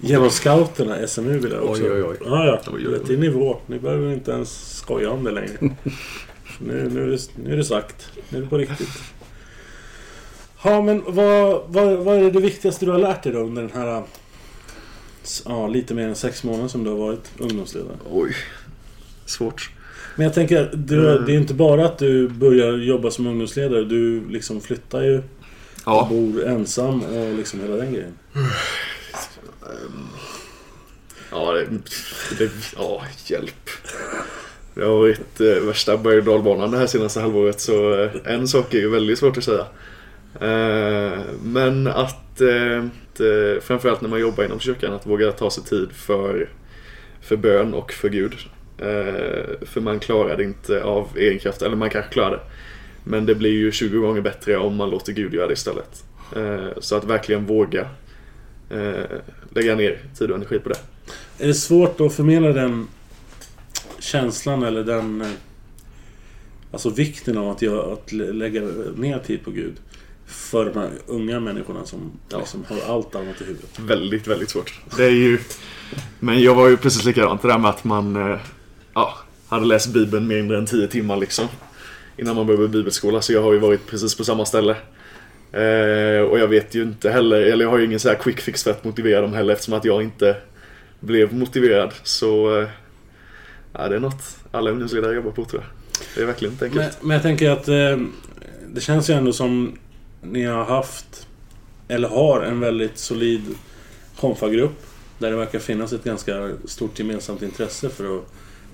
Genom 0.00 0.30
scouterna, 0.30 1.06
SMU 1.06 1.38
vill 1.38 1.52
jag 1.52 1.64
också. 1.64 1.82
Oj, 1.82 1.92
oj, 1.92 2.02
oj. 2.02 2.16
Ja, 2.24 2.46
ja. 2.46 2.60
Oj, 2.66 2.72
oj, 2.74 2.82
Det 2.82 2.96
är 2.96 3.00
oj. 3.00 3.06
till 3.06 3.18
nivå. 3.18 3.56
Ni 3.66 3.78
behöver 3.78 4.12
inte 4.12 4.30
ens 4.30 4.76
skoja 4.76 5.10
om 5.10 5.24
det 5.24 5.30
längre. 5.30 5.58
nu, 6.58 6.88
nu, 6.88 7.02
är 7.02 7.06
det, 7.06 7.18
nu 7.36 7.52
är 7.52 7.56
det 7.56 7.64
sagt. 7.64 8.10
Nu 8.28 8.38
är 8.38 8.42
det 8.42 8.48
på 8.48 8.58
riktigt. 8.58 9.02
Ja, 10.64 10.82
men 10.82 11.02
vad, 11.06 11.62
vad, 11.68 11.98
vad 11.98 12.16
är 12.16 12.30
det 12.30 12.40
viktigaste 12.40 12.84
du 12.84 12.92
har 12.92 12.98
lärt 12.98 13.22
dig 13.22 13.32
då 13.32 13.38
under 13.38 13.62
den 13.62 13.72
här... 13.72 14.02
Ja, 15.46 15.66
lite 15.68 15.94
mer 15.94 16.08
än 16.08 16.14
sex 16.14 16.44
månader 16.44 16.68
som 16.68 16.84
du 16.84 16.90
har 16.90 16.96
varit 16.96 17.30
ungdomsledare. 17.38 17.96
Oj. 18.10 18.36
Svårt. 19.26 19.70
Men 20.16 20.24
jag 20.24 20.34
tänker, 20.34 20.70
du, 20.74 21.10
Mm. 21.10 21.24
det 21.26 21.32
är 21.32 21.36
inte 21.36 21.54
bara 21.54 21.86
att 21.86 21.98
du 21.98 22.28
börjar 22.28 22.72
jobba 22.76 23.10
som 23.10 23.26
ungdomsledare. 23.26 23.84
Du 23.84 24.28
liksom 24.28 24.60
flyttar 24.60 25.02
ju 25.02 25.22
Ja. 25.86 26.06
bor 26.10 26.44
ensam 26.44 27.02
och 27.02 27.34
liksom 27.34 27.60
hela 27.60 27.76
den 27.76 27.92
grejen. 27.92 28.12
Ja, 31.30 31.52
det, 31.52 31.66
det, 32.38 32.50
ja, 32.76 33.02
hjälp. 33.26 33.70
Det 34.74 34.84
har 34.84 34.98
varit 34.98 35.40
eh, 35.40 35.66
värsta 35.66 35.96
berg 35.96 36.18
och 36.18 36.24
dalbanan 36.24 36.70
det 36.70 36.78
här 36.78 36.86
senaste 36.86 37.20
halvåret 37.20 37.60
så 37.60 38.02
eh, 38.02 38.10
en 38.24 38.48
sak 38.48 38.74
är 38.74 38.78
ju 38.78 38.88
väldigt 38.90 39.18
svårt 39.18 39.36
att 39.38 39.44
säga. 39.44 39.66
Eh, 40.40 41.18
men 41.42 41.86
att, 41.86 42.40
eh, 42.40 42.84
att 42.84 43.20
eh, 43.20 43.60
framförallt 43.60 44.00
när 44.00 44.08
man 44.08 44.20
jobbar 44.20 44.44
inom 44.44 44.60
kyrkan 44.60 44.92
att 44.92 45.06
våga 45.06 45.32
ta 45.32 45.50
sig 45.50 45.64
tid 45.64 45.92
för, 45.92 46.48
för 47.20 47.36
bön 47.36 47.74
och 47.74 47.92
för 47.92 48.08
Gud. 48.08 48.32
För 49.62 49.80
man 49.80 50.00
klarar 50.00 50.36
det 50.36 50.44
inte 50.44 50.84
av 50.84 51.08
egen 51.16 51.38
kraft, 51.38 51.62
eller 51.62 51.76
man 51.76 51.90
kanske 51.90 52.12
klarar 52.12 52.30
det. 52.30 52.40
Men 53.04 53.26
det 53.26 53.34
blir 53.34 53.50
ju 53.50 53.72
20 53.72 53.98
gånger 53.98 54.20
bättre 54.20 54.56
om 54.56 54.76
man 54.76 54.90
låter 54.90 55.12
Gud 55.12 55.34
göra 55.34 55.46
det 55.46 55.52
istället. 55.52 56.04
Så 56.78 56.96
att 56.96 57.04
verkligen 57.04 57.46
våga 57.46 57.88
lägga 59.50 59.74
ner 59.74 59.98
tid 60.18 60.30
och 60.30 60.36
energi 60.36 60.58
på 60.58 60.68
det. 60.68 60.78
Är 61.38 61.46
det 61.46 61.54
svårt 61.54 62.00
att 62.00 62.14
förmedla 62.14 62.48
den 62.48 62.88
känslan 63.98 64.62
eller 64.62 64.84
den... 64.84 65.24
Alltså 66.70 66.90
vikten 66.90 67.38
av 67.38 67.50
att, 67.50 67.62
göra, 67.62 67.92
att 67.92 68.12
lägga 68.12 68.60
ner 68.96 69.18
tid 69.18 69.44
på 69.44 69.50
Gud. 69.50 69.74
För 70.26 70.64
de 70.64 70.80
här 70.80 70.90
unga 71.06 71.40
människorna 71.40 71.84
som 71.84 72.12
Ja. 72.28 72.38
liksom 72.38 72.64
har 72.68 72.94
allt 72.94 73.14
annat 73.14 73.40
i 73.40 73.44
huvudet. 73.44 73.78
Väldigt, 73.78 74.26
väldigt 74.26 74.50
svårt. 74.50 74.80
Det 74.96 75.04
är 75.04 75.10
ju... 75.10 75.38
Men 76.20 76.40
jag 76.42 76.54
var 76.54 76.68
ju 76.68 76.76
precis 76.76 77.04
likadant. 77.04 77.42
Det 77.42 77.48
där 77.48 77.58
med 77.58 77.70
att 77.70 77.84
man 77.84 78.16
eh, 78.30 78.38
ja, 78.94 79.14
hade 79.48 79.66
läst 79.66 79.88
Bibeln 79.92 80.26
mindre 80.26 80.58
än 80.58 80.66
10 80.66 80.88
timmar 80.88 81.16
liksom. 81.16 81.46
Innan 82.16 82.36
man 82.36 82.46
började 82.46 82.68
bibelskola. 82.68 83.20
Så 83.20 83.32
jag 83.32 83.42
har 83.42 83.52
ju 83.52 83.58
varit 83.58 83.86
precis 83.86 84.14
på 84.16 84.24
samma 84.24 84.44
ställe. 84.44 84.76
Eh, 85.52 86.20
och 86.22 86.38
jag 86.38 86.48
vet 86.48 86.74
ju 86.74 86.82
inte 86.82 87.10
heller, 87.10 87.40
eller 87.40 87.64
jag 87.64 87.70
har 87.70 87.78
ju 87.78 87.84
ingen 87.84 88.00
så 88.00 88.08
här 88.08 88.16
quick 88.16 88.40
fix 88.40 88.64
för 88.64 88.70
att 88.70 88.84
motivera 88.84 89.20
dem 89.20 89.32
heller 89.32 89.52
eftersom 89.52 89.74
att 89.74 89.84
jag 89.84 90.02
inte 90.02 90.36
blev 91.00 91.34
motiverad. 91.34 91.94
Så... 92.02 92.60
Eh, 92.60 92.68
ja, 93.72 93.88
det 93.88 93.96
är 93.96 94.00
något 94.00 94.36
alla 94.50 94.70
ungdomsledare 94.70 95.14
jobbar 95.14 95.30
på 95.30 95.44
tror 95.44 95.62
jag. 95.62 95.70
Det 96.14 96.22
är 96.22 96.26
verkligen 96.26 96.52
inte 96.54 96.64
enkelt. 96.64 96.84
Men, 97.00 97.08
men 97.08 97.14
jag 97.14 97.22
tänker 97.22 97.50
att 97.50 97.68
eh, 97.68 97.98
det 98.68 98.80
känns 98.80 99.10
ju 99.10 99.14
ändå 99.14 99.32
som 99.32 99.78
ni 100.30 100.44
har 100.44 100.64
haft 100.64 101.26
eller 101.88 102.08
har 102.08 102.40
en 102.42 102.60
väldigt 102.60 102.98
solid 102.98 103.42
konfagrupp. 104.20 104.86
Där 105.18 105.30
det 105.30 105.36
verkar 105.36 105.58
finnas 105.58 105.92
ett 105.92 106.04
ganska 106.04 106.50
stort 106.64 106.98
gemensamt 106.98 107.42
intresse 107.42 107.88
för 107.88 108.16
att, 108.18 108.24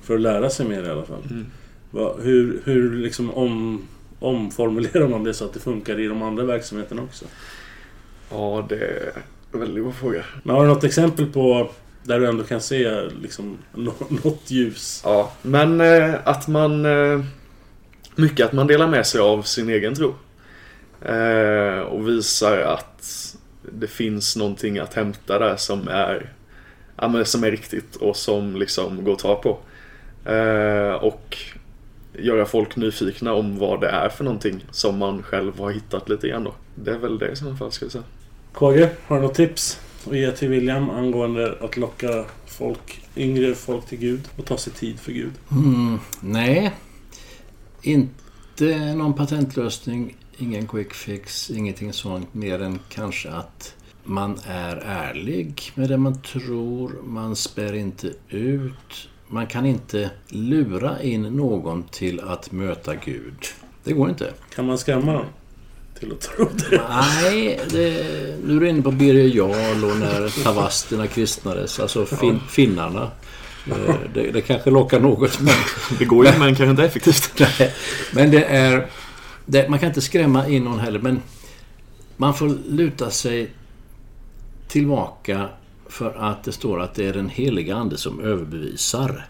för 0.02 0.14
att 0.14 0.20
lära 0.20 0.50
sig 0.50 0.66
mer 0.66 0.82
i 0.84 0.90
alla 0.90 1.04
fall. 1.04 1.22
Mm. 1.30 1.46
Va, 1.90 2.14
hur 2.22 2.62
hur 2.64 2.96
liksom 2.96 3.30
om, 3.30 3.82
omformulerar 4.18 5.08
man 5.08 5.24
det 5.24 5.34
så 5.34 5.44
att 5.44 5.52
det 5.52 5.60
funkar 5.60 6.00
i 6.00 6.06
de 6.06 6.22
andra 6.22 6.44
verksamheterna 6.44 7.02
också? 7.02 7.24
Ja, 8.30 8.66
det 8.68 8.76
är 8.76 9.12
en 9.52 9.60
väldigt 9.60 9.84
bra 9.84 9.92
fråga. 9.92 10.24
Men 10.42 10.56
har 10.56 10.62
du 10.62 10.68
något 10.68 10.84
exempel 10.84 11.26
på 11.26 11.70
där 12.02 12.20
du 12.20 12.26
ändå 12.26 12.44
kan 12.44 12.60
se 12.60 13.00
liksom, 13.22 13.58
nå- 13.74 13.94
något 14.08 14.50
ljus? 14.50 15.02
Ja, 15.04 15.32
men 15.42 15.80
eh, 15.80 16.14
att 16.24 16.48
man... 16.48 16.86
Eh, 16.86 17.24
mycket 18.14 18.46
att 18.46 18.52
man 18.52 18.66
delar 18.66 18.88
med 18.88 19.06
sig 19.06 19.20
av 19.20 19.42
sin 19.42 19.68
egen 19.70 19.94
tro. 19.94 20.14
Eh, 21.02 21.80
och 21.80 22.08
visar 22.08 22.58
att 22.58 23.36
det 23.72 23.86
finns 23.86 24.36
någonting 24.36 24.78
att 24.78 24.94
hämta 24.94 25.38
där 25.38 25.56
som 25.56 25.88
är, 25.88 26.32
ja, 26.96 27.08
men 27.08 27.24
som 27.24 27.44
är 27.44 27.50
riktigt 27.50 27.96
och 27.96 28.16
som 28.16 28.56
liksom 28.56 29.04
går 29.04 29.12
att 29.12 29.18
ta 29.18 29.34
på. 29.34 29.58
Eh, 30.30 30.92
och 30.92 31.36
göra 32.12 32.46
folk 32.46 32.76
nyfikna 32.76 33.32
om 33.32 33.58
vad 33.58 33.80
det 33.80 33.88
är 33.88 34.08
för 34.08 34.24
någonting 34.24 34.64
som 34.70 34.98
man 34.98 35.22
själv 35.22 35.58
har 35.58 35.70
hittat 35.70 36.08
lite 36.08 36.28
grann 36.28 36.44
då. 36.44 36.54
Det 36.74 36.90
är 36.90 36.98
väl 36.98 37.18
det 37.18 37.28
i 37.28 37.36
så 37.36 37.56
fall 37.56 37.72
ska 37.72 37.84
jag 37.84 37.92
säga. 37.92 38.04
KG, 38.52 38.88
har 39.06 39.16
du 39.16 39.22
något 39.22 39.34
tips 39.34 39.80
att 40.06 40.16
ge 40.16 40.32
till 40.32 40.48
William 40.48 40.90
angående 40.90 41.54
att 41.60 41.76
locka 41.76 42.24
folk, 42.46 43.02
yngre 43.16 43.54
folk 43.54 43.86
till 43.86 43.98
Gud 43.98 44.20
och 44.36 44.44
ta 44.44 44.56
sig 44.56 44.72
tid 44.72 45.00
för 45.00 45.12
Gud? 45.12 45.32
Mm, 45.50 45.98
nej, 46.20 46.72
inte 47.82 48.94
någon 48.94 49.14
patentlösning, 49.14 50.16
ingen 50.38 50.66
quick 50.66 50.94
fix, 50.94 51.50
ingenting 51.50 51.92
sånt 51.92 52.34
mer 52.34 52.62
än 52.62 52.78
kanske 52.88 53.30
att 53.30 53.74
man 54.04 54.38
är 54.46 54.76
ärlig 54.76 55.72
med 55.74 55.88
det 55.88 55.96
man 55.96 56.22
tror, 56.22 56.92
man 57.04 57.36
spär 57.36 57.72
inte 57.72 58.12
ut, 58.28 59.08
man 59.28 59.46
kan 59.46 59.66
inte 59.66 60.10
lura 60.28 61.02
in 61.02 61.22
någon 61.22 61.82
till 61.82 62.20
att 62.20 62.52
möta 62.52 62.94
Gud. 62.94 63.46
Det 63.84 63.92
går 63.92 64.08
inte. 64.08 64.32
Kan 64.54 64.66
man 64.66 64.78
skrämma 64.78 65.12
dem 65.12 65.24
till 65.98 66.12
att 66.12 66.20
tro 66.20 66.48
det? 66.70 66.82
Nej, 66.88 67.60
det, 67.70 68.04
nu 68.44 68.56
är 68.56 68.60
du 68.60 68.68
inne 68.68 68.82
på 68.82 68.90
Birger 68.90 69.36
Jarl 69.36 69.84
och 69.84 69.96
när 69.96 70.44
tavasterna 70.44 71.06
kristnades, 71.06 71.80
alltså 71.80 72.06
fin, 72.06 72.40
finnarna. 72.48 73.10
Eh, 73.66 73.94
Det, 74.14 74.30
det 74.30 74.40
kanske 74.40 74.70
lockar 74.70 75.00
något, 75.00 75.40
men 75.40 75.54
Det 75.98 76.04
går 76.04 76.26
ju 76.26 76.32
men 76.32 76.54
kanske 76.54 76.70
inte 76.70 76.84
effektivt. 76.84 77.32
Nej, 77.58 77.74
men 78.12 78.30
det 78.30 78.44
är... 78.44 78.86
Det, 79.50 79.68
man 79.68 79.78
kan 79.78 79.88
inte 79.88 80.00
skrämma 80.00 80.48
in 80.48 80.64
någon 80.64 80.78
heller, 80.78 80.98
men 80.98 81.20
man 82.16 82.34
får 82.34 82.48
luta 82.68 83.10
sig 83.10 83.50
tillbaka 84.68 85.48
för 85.88 86.14
att 86.14 86.44
det 86.44 86.52
står 86.52 86.80
att 86.80 86.94
det 86.94 87.06
är 87.06 87.12
den 87.12 87.28
heliga 87.28 87.76
Ande 87.76 87.96
som 87.96 88.20
överbevisar. 88.20 89.26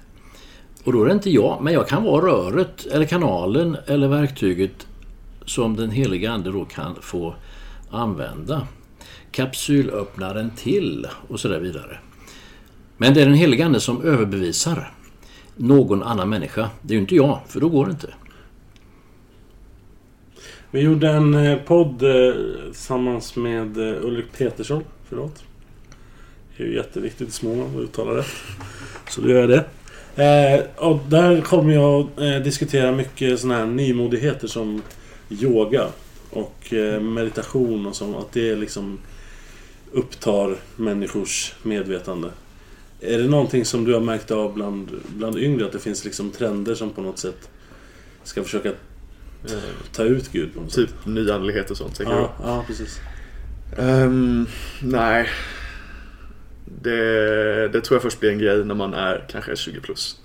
Och 0.85 0.93
då 0.93 1.03
är 1.03 1.07
det 1.07 1.13
inte 1.13 1.31
jag, 1.31 1.63
men 1.63 1.73
jag 1.73 1.89
kan 1.89 2.05
vara 2.05 2.27
röret, 2.27 2.87
eller 2.87 3.05
kanalen, 3.05 3.77
eller 3.87 4.09
verktyget 4.09 4.87
som 5.45 5.77
den 5.77 5.91
heliga 5.91 6.31
Ande 6.31 6.53
då 6.53 6.65
kan 6.65 6.95
få 7.01 7.35
använda. 7.91 8.67
Kapsylöppnaren 9.33 10.51
till 10.57 11.07
och 11.29 11.41
så 11.41 11.49
där 11.49 11.61
vidare. 11.61 11.99
Men 12.97 13.15
det 13.15 13.23
är 13.23 13.27
den 13.27 13.35
heliga 13.35 13.67
Ande 13.67 13.81
som 13.81 14.03
överbevisar 14.03 14.93
någon 15.57 16.03
annan 16.03 16.29
människa. 16.29 16.71
Det 16.83 16.93
är 16.93 16.97
ju 16.97 17.01
inte 17.01 17.15
jag, 17.17 17.41
för 17.49 17.61
då 17.61 17.69
går 17.69 17.87
det 17.87 17.93
inte. 17.93 18.15
Vi 20.73 20.81
gjorde 20.81 21.09
en 21.09 21.35
eh, 21.35 21.59
podd 21.59 22.03
eh, 22.03 22.35
tillsammans 22.65 23.37
med 23.37 23.79
eh, 23.79 24.05
Ulrik 24.05 24.33
Petersson. 24.39 24.85
Förlåt. 25.09 25.45
Det 26.57 26.63
är 26.63 26.67
ju 26.67 26.75
jätteviktigt 26.75 27.29
i 27.29 27.33
Småland 27.33 27.77
att 27.77 27.83
uttala 27.83 28.11
rätt. 28.11 28.33
Så 29.09 29.21
då 29.21 29.29
gör 29.29 29.41
jag 29.41 29.49
det. 29.49 29.65
Eh, 30.25 30.87
och 30.89 30.99
där 31.09 31.41
kommer 31.41 31.75
jag 31.75 32.09
eh, 32.17 32.43
diskutera 32.43 32.93
mycket 32.93 33.41
sådana 33.41 33.59
här 33.59 33.67
nymodigheter 33.67 34.49
som 34.49 34.83
yoga 35.31 35.87
och 36.31 36.73
eh, 36.73 37.01
meditation 37.01 37.87
och 37.87 37.97
så. 37.97 38.19
Att 38.19 38.33
det 38.33 38.55
liksom 38.55 38.99
upptar 39.93 40.57
människors 40.77 41.55
medvetande. 41.63 42.29
Är 43.01 43.19
det 43.19 43.29
någonting 43.29 43.65
som 43.65 43.85
du 43.85 43.95
har 43.95 44.01
märkt 44.01 44.31
av 44.31 44.55
bland, 44.55 44.91
bland 45.17 45.39
yngre? 45.39 45.67
Att 45.67 45.73
det 45.73 45.79
finns 45.79 46.05
liksom 46.05 46.31
trender 46.31 46.75
som 46.75 46.91
på 46.91 47.01
något 47.03 47.19
sätt 47.19 47.49
ska 48.25 48.43
försöka 48.43 48.73
eh, 49.45 49.59
ta 49.93 50.05
ut 50.05 50.33
Gud 50.33 50.55
på 50.55 50.61
något 50.61 50.73
sätt? 50.73 50.89
Typ 50.89 51.07
nyandlighet 51.07 51.71
och 51.71 51.77
sånt 51.77 51.97
tänker 51.97 52.15
Ja, 52.15 52.35
ja 52.43 52.65
precis. 52.67 53.01
Ehm, 53.79 54.47
nej. 54.83 55.29
Det, 56.65 57.69
det 57.69 57.81
tror 57.81 57.97
jag 57.97 58.03
först 58.03 58.21
blir 58.21 58.31
en 58.31 58.39
grej 58.39 58.65
när 58.65 58.75
man 58.75 58.95
är 58.95 59.25
kanske 59.31 59.57
20 59.57 59.81
plus. 59.81 60.17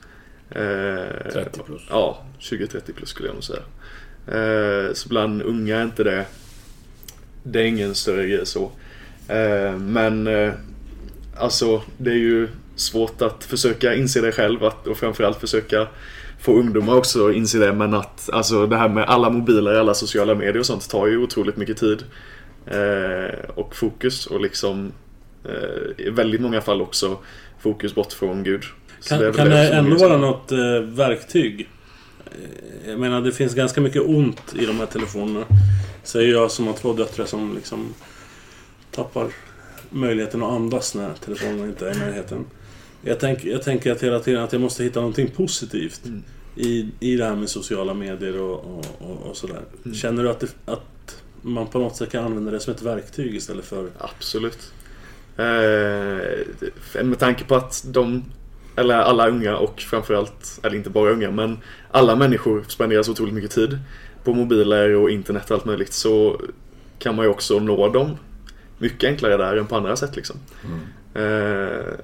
Eh, 0.49 1.31
30 1.33 1.59
plus. 1.65 1.81
Ja, 1.89 2.25
20-30 2.39 2.93
plus 2.93 3.09
skulle 3.09 3.27
jag 3.29 3.35
nog 3.35 3.43
säga. 3.43 3.61
Eh, 4.27 4.93
så 4.93 5.09
bland 5.09 5.41
unga 5.41 5.77
är 5.77 5.83
inte 5.83 6.03
det... 6.03 6.25
Det 7.43 7.59
är 7.59 7.65
ingen 7.65 7.95
större 7.95 8.27
grej 8.27 8.45
så. 8.45 8.71
Eh, 9.27 9.77
men 9.77 10.27
eh, 10.27 10.53
alltså 11.37 11.81
det 11.97 12.11
är 12.11 12.15
ju 12.15 12.47
svårt 12.75 13.21
att 13.21 13.43
försöka 13.43 13.93
inse 13.93 14.21
det 14.21 14.31
själv 14.31 14.63
att, 14.63 14.87
och 14.87 14.97
framförallt 14.97 15.39
försöka 15.39 15.87
få 16.39 16.53
ungdomar 16.59 16.95
också 16.95 17.29
att 17.29 17.35
inse 17.35 17.57
det. 17.57 17.73
Men 17.73 17.93
att 17.93 18.29
alltså, 18.33 18.67
det 18.67 18.77
här 18.77 18.89
med 18.89 19.03
alla 19.03 19.29
mobiler, 19.29 19.73
alla 19.73 19.93
sociala 19.93 20.35
medier 20.35 20.59
och 20.59 20.65
sånt 20.65 20.89
tar 20.89 21.07
ju 21.07 21.17
otroligt 21.17 21.57
mycket 21.57 21.77
tid. 21.77 22.03
Eh, 22.67 23.49
och 23.55 23.75
fokus 23.75 24.25
och 24.25 24.41
liksom 24.41 24.91
eh, 25.45 26.05
i 26.05 26.09
väldigt 26.09 26.41
många 26.41 26.61
fall 26.61 26.81
också 26.81 27.17
fokus 27.59 27.95
bort 27.95 28.13
från 28.13 28.43
Gud. 28.43 28.63
Så 28.99 29.09
Kan 29.09 29.19
det, 29.19 29.33
kan 29.33 29.49
det 29.49 29.69
ändå 29.69 29.95
är- 29.95 29.99
vara 29.99 30.17
något 30.17 30.51
eh, 30.51 30.79
verktyg? 30.83 31.69
Eh, 32.25 32.89
Jag 32.89 32.99
menar, 32.99 33.21
det 33.21 33.31
finns 33.31 33.53
ganska 33.53 33.81
mycket 33.81 34.01
ont 34.01 34.55
i 34.59 34.65
de 34.65 34.79
här 34.79 34.85
telefonerna. 34.85 35.45
Säger 36.03 36.31
jag 36.31 36.51
som 36.51 36.67
har 36.67 36.73
två 36.73 36.93
döttrar 36.93 37.25
som 37.25 37.55
liksom 37.55 37.93
tappar 38.91 39.27
möjligheten 39.89 40.43
att 40.43 40.51
andas 40.51 40.95
när 40.95 41.09
telefonen 41.25 41.65
inte 41.69 41.89
är 41.89 41.95
i 41.95 41.99
närheten. 41.99 42.45
Jag, 43.07 43.19
tänk, 43.19 43.45
jag 43.45 43.61
tänker 43.61 43.91
att 43.91 44.03
hela 44.03 44.19
tiden 44.19 44.43
att 44.43 44.53
jag 44.53 44.61
måste 44.61 44.83
hitta 44.83 44.99
någonting 44.99 45.27
positivt 45.31 46.05
Mm. 46.05 46.23
i, 46.55 46.89
i 46.99 47.15
det 47.15 47.25
här 47.25 47.35
med 47.35 47.49
sociala 47.49 47.93
medier 47.93 48.41
och, 48.41 48.53
och, 48.53 48.85
och, 48.99 49.29
och 49.29 49.37
sådär. 49.37 49.61
Mm. 49.85 49.95
Känner 49.95 50.23
du 50.23 50.29
att, 50.29 50.39
det, 50.39 50.47
att 50.65 51.23
man 51.41 51.67
på 51.67 51.79
något 51.79 51.95
sätt 51.95 52.11
kan 52.11 52.25
använda 52.25 52.51
det 52.51 52.59
som 52.59 52.73
ett 52.73 52.81
verktyg 52.81 53.35
istället 53.35 53.65
för... 53.65 53.89
Absolut. 53.97 54.73
Eh, 55.37 57.03
med 57.03 57.19
tanke 57.19 57.43
på 57.43 57.55
att 57.55 57.85
de, 57.87 58.23
eller 58.75 58.95
alla 58.95 59.29
unga 59.29 59.57
och 59.57 59.81
framförallt, 59.81 60.59
eller 60.63 60.75
inte 60.75 60.89
bara 60.89 61.11
unga, 61.11 61.31
men 61.31 61.57
alla 61.91 62.15
människor 62.15 62.65
spenderar 62.67 63.03
så 63.03 63.11
otroligt 63.11 63.33
mycket 63.33 63.51
tid 63.51 63.79
på 64.23 64.33
mobiler 64.33 64.95
och 64.95 65.09
internet 65.09 65.51
och 65.51 65.55
allt 65.57 65.65
möjligt 65.65 65.93
så 65.93 66.41
kan 66.99 67.15
man 67.15 67.25
ju 67.25 67.31
också 67.31 67.59
nå 67.59 67.89
dem 67.89 68.17
mycket 68.77 69.07
enklare 69.07 69.37
där 69.37 69.57
än 69.57 69.67
på 69.67 69.75
andra 69.75 69.95
sätt 69.95 70.15
liksom. 70.15 70.35
Eh, 71.13 71.95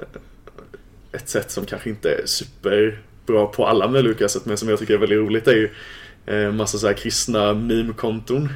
ett 1.12 1.30
sätt 1.30 1.52
som 1.52 1.66
kanske 1.66 1.90
inte 1.90 2.12
är 2.12 2.26
superbra 2.26 3.46
på 3.46 3.68
alla 3.68 3.88
möjliga 3.88 4.30
sätt 4.30 4.46
men 4.46 4.58
som 4.58 4.70
jag 4.70 4.80
tycker 4.80 4.94
är 4.94 4.98
väldigt 4.98 5.20
roligt 5.20 5.48
är 5.48 5.56
ju 5.56 5.70
eh, 6.26 6.52
massa 6.52 6.78
så 6.78 6.88
här 6.88 6.94
kristna 6.94 7.54
meme-konton. 7.54 8.50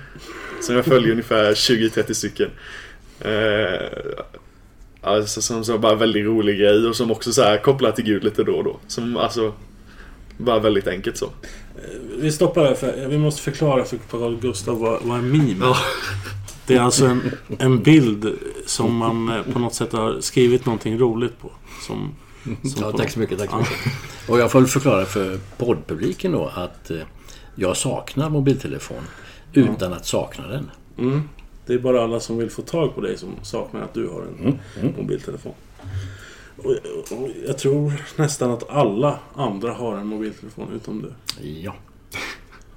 Som 0.61 0.75
jag 0.75 0.85
följer 0.85 1.11
ungefär 1.11 1.53
20-30 1.53 2.13
stycken. 2.13 2.49
Eh, 3.19 3.89
alltså 5.01 5.41
som 5.41 5.65
så 5.65 5.77
bara 5.77 5.95
väldigt 5.95 6.25
rolig 6.25 6.59
grej 6.59 6.87
och 6.87 6.95
som 6.95 7.11
också 7.11 7.33
så 7.33 7.41
här 7.41 7.57
kopplar 7.57 7.91
till 7.91 8.05
Gud 8.05 8.23
lite 8.23 8.43
då 8.43 8.55
och 8.55 8.63
då. 8.63 8.79
Som 8.87 9.17
alltså 9.17 9.53
bara 10.37 10.59
väldigt 10.59 10.87
enkelt 10.87 11.17
så. 11.17 11.29
Vi 12.17 12.31
stoppar 12.31 12.63
där 12.63 12.75
för 12.75 13.07
vi 13.07 13.17
måste 13.17 13.41
förklara 13.41 13.85
för 13.85 13.97
Carl 13.97 14.37
Gustav 14.39 14.79
vad, 14.79 15.03
vad 15.03 15.17
en 15.17 15.31
meme 15.31 15.65
är. 15.65 15.77
Det 16.67 16.75
är 16.75 16.81
alltså 16.81 17.05
en, 17.05 17.31
en 17.59 17.83
bild 17.83 18.37
som 18.65 18.95
man 18.95 19.29
eh, 19.29 19.53
på 19.53 19.59
något 19.59 19.73
sätt 19.73 19.91
har 19.91 20.21
skrivit 20.21 20.65
någonting 20.65 20.99
roligt 20.99 21.41
på. 21.41 21.51
Som, 21.87 22.15
som 22.24 22.24
Ja, 22.81 22.91
tack 22.91 23.09
så 23.11 23.19
mycket. 23.19 23.39
Tack 23.39 23.49
så 23.49 23.57
mycket. 23.57 23.75
Och 24.29 24.39
jag 24.39 24.51
får 24.51 24.59
väl 24.59 24.69
förklara 24.69 25.05
för 25.05 25.39
poddpubliken 25.57 26.31
då 26.31 26.51
att 26.55 26.91
eh, 26.91 26.97
jag 27.55 27.77
saknar 27.77 28.29
mobiltelefon 28.29 29.03
utan 29.53 29.93
att 29.93 30.05
sakna 30.05 30.47
den. 30.47 30.71
Mm. 30.97 31.21
Det 31.65 31.73
är 31.73 31.79
bara 31.79 32.03
alla 32.03 32.19
som 32.19 32.37
vill 32.37 32.49
få 32.49 32.61
tag 32.61 32.95
på 32.95 33.01
dig 33.01 33.17
som 33.17 33.29
saknar 33.43 33.81
att 33.81 33.93
du 33.93 34.07
har 34.07 34.21
en 34.21 34.59
Mm. 34.81 34.93
mobiltelefon. 34.97 35.53
Och, 36.57 36.65
och 37.11 37.29
jag 37.47 37.57
tror 37.57 37.93
nästan 38.15 38.51
att 38.51 38.69
alla 38.69 39.19
andra 39.35 39.73
har 39.73 39.97
en 39.97 40.07
mobiltelefon 40.07 40.67
utom 40.75 41.01
du. 41.01 41.41
Ja. 41.47 41.75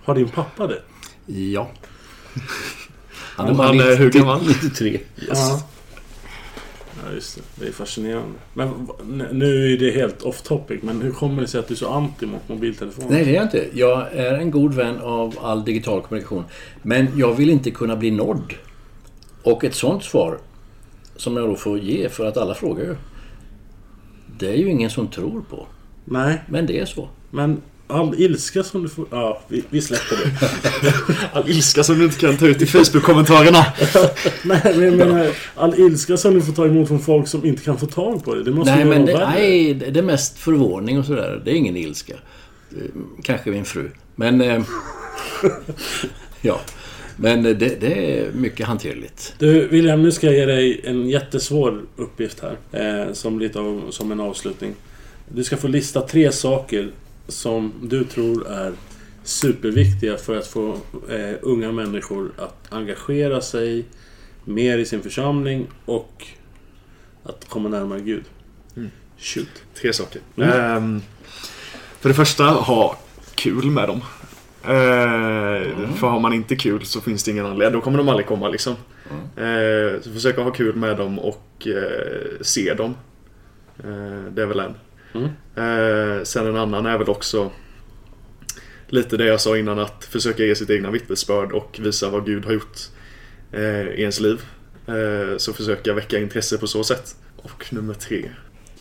Har 0.04 0.14
din 0.14 0.28
pappa 0.28 0.66
det? 0.66 0.82
Ja. 1.26 1.68
Och 3.36 3.56
han 3.56 3.80
är 3.80 3.96
hur 3.96 4.10
gammal? 4.10 4.40
93. 4.46 4.90
Yes. 4.90 5.02
Ja. 5.28 5.62
Ja, 7.08 7.14
just 7.14 7.36
det. 7.36 7.42
Det 7.64 7.68
är 7.68 7.72
fascinerande. 7.72 8.38
Men 8.54 8.88
nu 9.32 9.72
är 9.72 9.78
det 9.78 9.90
helt 9.90 10.22
off 10.22 10.42
topic, 10.42 10.82
men 10.82 11.02
hur 11.02 11.12
kommer 11.12 11.42
det 11.42 11.48
sig 11.48 11.60
att 11.60 11.68
du 11.68 11.74
är 11.74 11.78
så 11.78 11.88
anti 11.88 12.26
mot 12.26 12.48
mobiltelefoner? 12.48 13.10
Nej, 13.10 13.24
det 13.24 13.30
är 13.30 13.34
jag 13.34 13.44
inte. 13.44 13.66
Jag 13.72 14.12
är 14.12 14.34
en 14.34 14.50
god 14.50 14.74
vän 14.74 14.98
av 14.98 15.38
all 15.42 15.64
digital 15.64 16.02
kommunikation. 16.02 16.44
Men 16.82 17.08
jag 17.18 17.34
vill 17.34 17.50
inte 17.50 17.70
kunna 17.70 17.96
bli 17.96 18.10
nådd 18.10 18.54
Och 19.42 19.64
ett 19.64 19.74
sånt 19.74 20.04
svar 20.04 20.38
som 21.16 21.36
jag 21.36 21.48
då 21.48 21.54
får 21.54 21.78
ge 21.78 22.08
för 22.08 22.26
att 22.26 22.36
alla 22.36 22.54
frågar 22.54 22.84
ju. 22.84 22.96
Det 24.38 24.48
är 24.48 24.56
ju 24.56 24.70
ingen 24.70 24.90
som 24.90 25.08
tror 25.08 25.44
på. 25.50 25.66
Nej, 26.04 26.42
Men 26.48 26.66
det 26.66 26.80
är 26.80 26.86
så. 26.86 27.08
men 27.30 27.62
all 27.88 28.20
ilska 28.20 28.62
som 28.62 28.82
du 28.82 28.88
får... 28.88 29.06
Ja, 29.10 29.40
vi, 29.48 29.64
vi 29.70 29.80
släpper 29.80 30.16
det. 30.16 30.94
All 31.38 31.50
ilska 31.50 31.84
som 31.84 31.98
du 31.98 32.04
inte 32.04 32.18
kan 32.18 32.36
ta 32.36 32.46
ut 32.46 32.62
i 32.62 32.66
Facebook-kommentarerna. 32.66 33.64
Nej, 34.42 34.60
men 34.64 34.82
jag 34.82 34.92
menar, 34.92 35.28
all 35.54 35.80
ilska 35.80 36.16
som 36.16 36.34
du 36.34 36.42
får 36.42 36.52
ta 36.52 36.66
emot 36.66 36.88
från 36.88 37.00
folk 37.00 37.28
som 37.28 37.44
inte 37.44 37.62
kan 37.62 37.78
få 37.78 37.86
tag 37.86 38.24
på 38.24 38.34
det. 38.34 38.44
Det 38.44 38.50
måste 38.50 38.74
Nej, 38.74 38.84
vara 38.84 38.96
men 38.96 39.06
det, 39.06 39.12
värre. 39.12 39.30
nej, 39.30 39.74
det 39.74 40.00
är 40.00 40.02
mest 40.02 40.38
förvåning 40.38 40.98
och 40.98 41.04
sådär. 41.04 41.42
Det 41.44 41.50
är 41.50 41.54
ingen 41.54 41.76
ilska. 41.76 42.14
Kanske 43.22 43.50
min 43.50 43.64
fru. 43.64 43.90
Men... 44.16 44.40
Eh, 44.40 44.62
ja. 46.42 46.60
Men 47.16 47.42
det, 47.42 47.54
det 47.54 48.20
är 48.20 48.32
mycket 48.32 48.66
hanterligt. 48.66 49.34
Du 49.38 49.68
William, 49.68 50.02
nu 50.02 50.12
ska 50.12 50.26
jag 50.26 50.36
ge 50.36 50.46
dig 50.46 50.80
en 50.84 51.08
jättesvår 51.08 51.82
uppgift 51.96 52.42
här. 52.42 52.56
Eh, 52.72 53.12
som 53.12 53.38
lite 53.38 53.58
av, 53.58 53.90
som 53.90 54.12
en 54.12 54.20
avslutning. 54.20 54.74
Du 55.28 55.44
ska 55.44 55.56
få 55.56 55.68
lista 55.68 56.00
tre 56.00 56.32
saker 56.32 56.90
som 57.28 57.72
du 57.82 58.04
tror 58.04 58.46
är 58.46 58.72
superviktiga 59.22 60.16
för 60.16 60.36
att 60.36 60.46
få 60.46 60.72
eh, 61.08 61.36
unga 61.42 61.72
människor 61.72 62.32
att 62.38 62.72
engagera 62.72 63.40
sig 63.40 63.84
mer 64.44 64.78
i 64.78 64.84
sin 64.84 65.02
församling 65.02 65.66
och 65.84 66.26
att 67.22 67.48
komma 67.48 67.68
närmare 67.68 68.00
Gud. 68.00 68.24
Shoot. 69.18 69.62
Tre 69.74 69.92
saker. 69.92 70.20
Mm. 70.36 70.50
Ehm, 70.50 71.02
för 72.00 72.08
det 72.08 72.14
första, 72.14 72.44
ha 72.44 72.98
kul 73.34 73.70
med 73.70 73.88
dem. 73.88 74.00
Eh, 74.62 75.88
För 75.96 76.06
har 76.06 76.20
man 76.20 76.32
inte 76.32 76.56
kul 76.56 76.84
så 76.84 77.00
finns 77.00 77.24
det 77.24 77.30
ingen 77.30 77.46
anledning. 77.46 77.72
Då 77.80 77.84
kommer 77.84 77.98
de 77.98 78.08
aldrig 78.08 78.26
komma 78.26 78.48
liksom. 78.48 78.76
Eh, 79.36 80.00
så 80.02 80.12
försöka 80.12 80.42
ha 80.42 80.50
kul 80.50 80.76
med 80.76 80.96
dem 80.96 81.18
och 81.18 81.66
eh, 81.66 82.40
se 82.40 82.74
dem. 82.74 82.94
Det 84.30 84.42
är 84.42 84.46
väl 84.46 84.60
en. 84.60 84.74
Mm. 85.14 85.28
Eh, 85.56 86.22
sen 86.24 86.46
en 86.46 86.56
annan 86.56 86.86
är 86.86 86.98
väl 86.98 87.08
också 87.08 87.50
lite 88.88 89.16
det 89.16 89.24
jag 89.24 89.40
sa 89.40 89.56
innan 89.58 89.78
att 89.78 90.04
försöka 90.04 90.42
ge 90.44 90.54
sitt 90.54 90.70
egna 90.70 90.90
vittnesbörd 90.90 91.52
och 91.52 91.78
visa 91.82 92.08
vad 92.10 92.26
Gud 92.26 92.44
har 92.44 92.52
gjort 92.52 92.78
eh, 93.52 93.60
i 93.88 94.00
ens 94.00 94.20
liv. 94.20 94.40
Eh, 94.86 95.36
så 95.36 95.52
försöka 95.52 95.92
väcka 95.94 96.18
intresse 96.18 96.58
på 96.58 96.66
så 96.66 96.84
sätt. 96.84 97.16
Och 97.36 97.72
nummer 97.72 97.94
tre. 97.94 98.28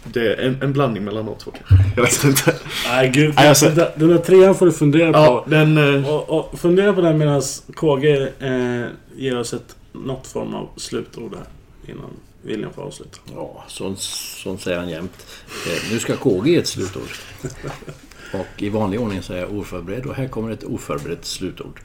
Det 0.04 0.34
är 0.34 0.48
en, 0.48 0.62
en 0.62 0.74
blandning 0.74 1.04
mellan 1.04 1.26
de 1.26 1.36
två. 1.38 1.54
Jag 1.96 2.04
vet 2.04 2.24
inte. 2.24 2.56
Nej, 2.90 3.10
gud. 3.10 3.34
Nej, 3.36 3.50
alltså- 3.50 3.70
den 3.96 4.08
där 4.10 4.18
trean 4.18 4.56
får 4.56 4.66
du 4.66 4.72
fundera 4.72 5.10
Ja, 5.12 5.44
på. 5.44 5.50
den... 5.50 5.78
Eh, 6.04 6.10
Och, 6.14 6.30
och 6.54 6.60
fundera 6.60 6.94
på 6.94 7.02
den 7.02 7.18
medan 7.18 7.42
KG 7.76 8.22
eh, 8.40 8.86
ger 9.16 9.38
oss 9.40 9.54
ett, 9.54 9.76
något 9.92 10.28
form 10.28 10.54
av 10.54 10.70
slutord 10.78 11.36
här. 11.36 11.46
Innan 11.94 12.10
William 12.42 12.74
får 12.74 12.82
avsluta. 12.82 13.18
Ja, 13.34 13.64
sånt, 13.68 14.00
sånt 14.00 14.62
säger 14.62 14.80
han 14.80 14.90
jämt. 14.90 15.26
Eh, 15.68 15.92
nu 15.92 16.00
ska 16.00 16.16
KG 16.16 16.52
ge 16.52 16.58
ett 16.58 16.68
slutord. 16.68 17.10
Och 18.34 18.64
i 18.64 18.70
vanlig 18.70 19.00
ordning 19.00 19.22
säger 19.22 19.42
jag 19.42 19.58
oförberedd 19.58 20.06
och 20.06 20.16
här 20.16 20.28
kommer 20.28 20.52
ett 20.52 20.64
oförberett 20.64 21.26
slutord. 21.26 21.82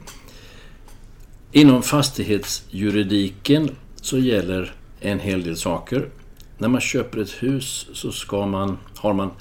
Inom 1.51 1.83
fastighetsjuridiken 1.83 3.75
så 3.95 4.17
gäller 4.17 4.73
en 4.99 5.19
hel 5.19 5.43
del 5.43 5.57
saker. 5.57 6.09
När 6.57 6.67
man 6.67 6.81
köper 6.81 7.17
ett 7.17 7.43
hus 7.43 7.87
så 7.93 8.11
ska 8.11 8.45
man, 8.45 8.77
har 8.95 9.13
man 9.13 9.31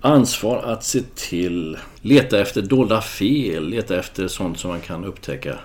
ansvar 0.00 0.62
att 0.62 0.84
se 0.84 1.00
till, 1.14 1.78
leta 2.00 2.40
efter 2.40 2.62
dolda 2.62 3.00
fel, 3.00 3.68
leta 3.68 3.98
efter 3.98 4.28
sånt 4.28 4.58
som 4.58 4.70
man 4.70 4.80
kan 4.80 5.04
upptäcka. 5.04 5.58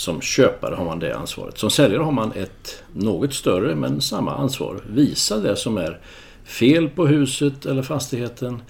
Som 0.00 0.20
köpare 0.20 0.74
har 0.74 0.84
man 0.84 0.98
det 0.98 1.16
ansvaret. 1.16 1.58
Som 1.58 1.70
säljare 1.70 2.02
har 2.02 2.12
man 2.12 2.32
ett 2.32 2.82
något 2.92 3.34
större 3.34 3.74
men 3.74 4.00
samma 4.00 4.34
ansvar. 4.34 4.80
Visa 4.90 5.36
det 5.36 5.56
som 5.56 5.78
är 5.78 6.00
fel 6.44 6.88
på 6.88 7.06
huset 7.06 7.66
eller 7.66 7.82
fastigheten. 7.82 8.62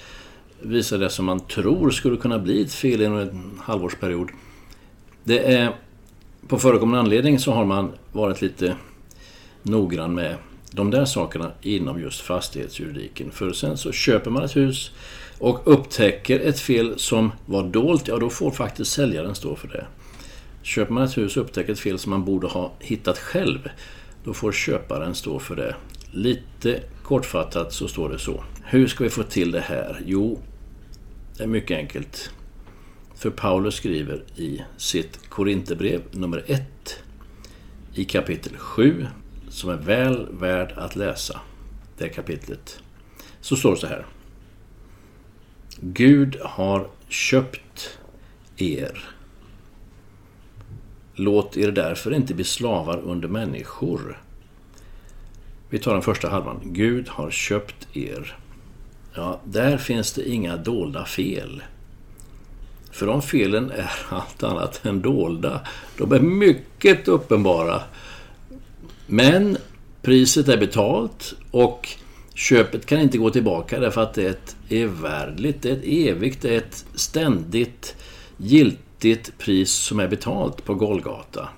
Visa 0.61 0.99
det 0.99 1.11
som 1.11 1.25
man 1.25 1.41
tror 1.41 1.91
skulle 1.91 2.17
kunna 2.17 2.39
bli 2.39 2.63
ett 2.63 2.73
fel 2.73 3.03
inom 3.03 3.19
en 3.19 3.61
halvårsperiod. 3.63 4.29
Det 5.25 5.55
är, 5.55 5.73
på 6.49 6.59
förekommande 6.59 7.01
anledning 7.01 7.39
så 7.39 7.53
har 7.53 7.65
man 7.65 7.93
varit 8.13 8.43
lite 8.43 8.77
noggrann 9.63 10.15
med 10.15 10.37
de 10.71 10.91
där 10.91 11.05
sakerna 11.05 11.53
inom 11.63 12.01
just 12.01 12.21
fastighetsjuridiken. 12.21 13.31
För 13.31 13.53
sen 13.53 13.77
så 13.77 13.93
köper 13.93 14.31
man 14.31 14.43
ett 14.43 14.57
hus 14.57 14.91
och 15.39 15.61
upptäcker 15.65 16.41
ett 16.41 16.61
fel 16.61 16.99
som 16.99 17.33
var 17.47 17.63
dolt, 17.63 18.09
ja 18.09 18.19
då 18.19 18.31
får 18.31 18.51
faktiskt 18.51 18.93
säljaren 18.93 19.35
stå 19.35 19.57
för 19.57 19.69
det. 19.69 19.87
Köper 20.63 20.93
man 20.93 21.05
ett 21.05 21.19
hus 21.19 21.37
och 21.37 21.43
upptäcker 21.43 21.73
ett 21.73 21.79
fel 21.79 21.99
som 21.99 22.11
man 22.11 22.25
borde 22.25 22.47
ha 22.47 22.73
hittat 22.81 23.19
själv, 23.19 23.69
då 24.25 24.35
får 24.35 24.53
köparen 24.53 25.15
stå 25.15 25.39
för 25.39 25.57
det. 25.57 25.77
Lite 26.11 26.81
kortfattat 27.03 27.73
så 27.73 27.89
står 27.89 28.09
det 28.09 28.19
så. 28.19 28.45
Hur 28.65 28.87
ska 28.87 29.05
vi 29.05 29.11
få 29.11 29.23
till 29.23 29.51
det 29.51 29.61
här? 29.61 30.03
Jo, 30.07 30.41
det 31.37 31.43
är 31.43 31.49
mycket 31.49 31.77
enkelt. 31.77 32.31
För 33.15 33.31
Paulus 33.31 33.75
skriver 33.75 34.23
i 34.37 34.63
sitt 34.77 35.29
Korinthierbrev 35.29 36.03
nummer 36.11 36.45
1 36.47 36.63
i 37.95 38.05
kapitel 38.05 38.57
7 38.57 39.07
som 39.49 39.71
är 39.71 39.77
väl 39.77 40.29
värd 40.31 40.73
att 40.77 40.97
läsa. 40.97 41.41
Det 41.99 42.09
kapitlet. 42.09 42.83
Så 43.41 43.57
står 43.57 43.71
det 43.71 43.81
så 43.81 43.87
här. 43.87 44.07
Gud 45.81 46.37
har 46.41 46.89
köpt 47.09 47.99
er. 48.57 49.15
Låt 51.21 51.57
er 51.57 51.71
därför 51.71 52.15
inte 52.15 52.35
bli 52.35 52.45
slavar 52.45 52.99
under 52.99 53.29
människor. 53.29 54.23
Vi 55.69 55.79
tar 55.79 55.93
den 55.93 56.03
första 56.03 56.29
halvan. 56.29 56.61
Gud 56.65 57.09
har 57.09 57.31
köpt 57.31 57.97
er. 57.97 58.37
Ja, 59.15 59.41
där 59.45 59.77
finns 59.77 60.13
det 60.13 60.29
inga 60.29 60.57
dolda 60.57 61.05
fel. 61.05 61.63
För 62.91 63.07
de 63.07 63.23
felen 63.23 63.71
är 63.71 63.91
allt 64.09 64.43
annat 64.43 64.87
än 64.87 65.01
dolda. 65.03 65.61
De 65.99 66.13
är 66.13 66.21
mycket 66.21 67.09
uppenbara. 67.09 67.83
Men 69.07 69.57
priset 70.03 70.49
är 70.49 70.59
betalt 70.59 71.35
och 71.51 71.89
köpet 72.35 72.87
kan 72.87 73.01
inte 73.01 73.19
gå 73.19 73.31
tillbaka 73.31 73.81
därför 73.81 74.01
att 74.01 74.15
det 74.15 74.27
är 74.27 74.31
ett 74.31 74.57
evärdligt, 74.69 75.63
det 75.63 75.71
är 75.71 75.77
ett 75.77 75.85
evigt, 75.85 76.43
det 76.43 76.55
är 76.55 76.59
ett 76.59 76.85
ständigt 76.95 77.97
giltigt 78.37 78.90
pris 79.39 79.73
som 79.73 80.01
är 80.01 80.09
betalt 80.09 80.65
på 80.65 80.75
Golgata. 80.75 81.49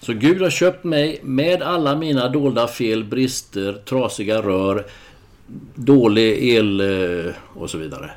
Så 0.00 0.12
Gud 0.12 0.42
har 0.42 0.50
köpt 0.50 0.84
mig 0.84 1.20
med 1.22 1.62
alla 1.62 1.96
mina 1.96 2.28
dolda 2.28 2.68
fel, 2.68 3.04
brister, 3.04 3.72
trasiga 3.84 4.42
rör, 4.42 4.86
dålig 5.74 6.54
el 6.54 6.80
eh, 6.80 7.32
och 7.54 7.70
så 7.70 7.78
vidare. 7.78 8.10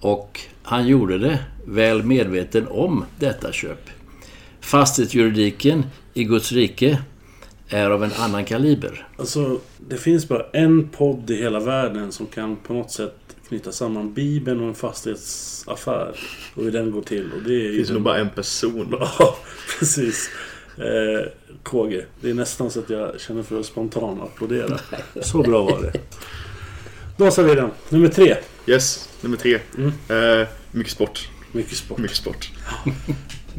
Och 0.00 0.40
han 0.62 0.86
gjorde 0.86 1.18
det 1.18 1.38
väl 1.66 2.02
medveten 2.02 2.66
om 2.68 3.04
detta 3.18 3.52
köp. 3.52 3.90
Fastighetsjuridiken 4.60 5.84
i 6.14 6.24
Guds 6.24 6.52
rike 6.52 6.98
är 7.68 7.90
av 7.90 8.04
en 8.04 8.12
annan 8.18 8.44
kaliber. 8.44 9.08
Alltså, 9.16 9.60
det 9.88 9.96
finns 9.96 10.28
bara 10.28 10.46
en 10.52 10.88
podd 10.88 11.30
i 11.30 11.36
hela 11.36 11.60
världen 11.60 12.12
som 12.12 12.26
kan 12.26 12.56
på 12.56 12.72
något 12.72 12.90
sätt 12.90 13.19
knyta 13.50 13.72
samman 13.72 14.12
Bibeln 14.14 14.60
och 14.60 14.68
en 14.68 14.74
fastighetsaffär. 14.74 16.16
Och 16.54 16.64
hur 16.64 16.72
den 16.72 16.90
går 16.90 17.02
till. 17.02 17.32
Och 17.32 17.42
det 17.42 17.54
är 17.66 17.70
det 17.70 17.76
finns 17.76 17.88
nog 17.88 17.96
den- 17.96 18.02
bara 18.04 18.18
en 18.18 18.30
person. 18.30 18.94
Ja, 19.18 19.36
precis. 19.78 20.30
Eh, 20.76 21.26
KG. 21.62 22.04
Det 22.20 22.30
är 22.30 22.34
nästan 22.34 22.70
så 22.70 22.80
att 22.80 22.90
jag 22.90 23.20
känner 23.20 23.42
för 23.42 23.60
att 23.60 23.66
spontant 23.66 24.22
applådera. 24.22 24.78
Så 25.22 25.42
bra 25.42 25.64
var 25.64 25.82
det. 25.82 25.92
Då 27.16 27.30
sa 27.30 27.42
vi 27.42 27.54
den. 27.54 27.70
Nummer 27.88 28.08
tre. 28.08 28.36
Yes, 28.66 29.08
nummer 29.20 29.36
tre. 29.36 29.58
Mm. 29.78 29.92
Eh, 30.40 30.48
mycket 30.70 30.92
sport. 30.92 31.28
Mycket 31.52 31.76
sport. 31.76 31.98
Mycket 31.98 32.16
sport. 32.16 32.50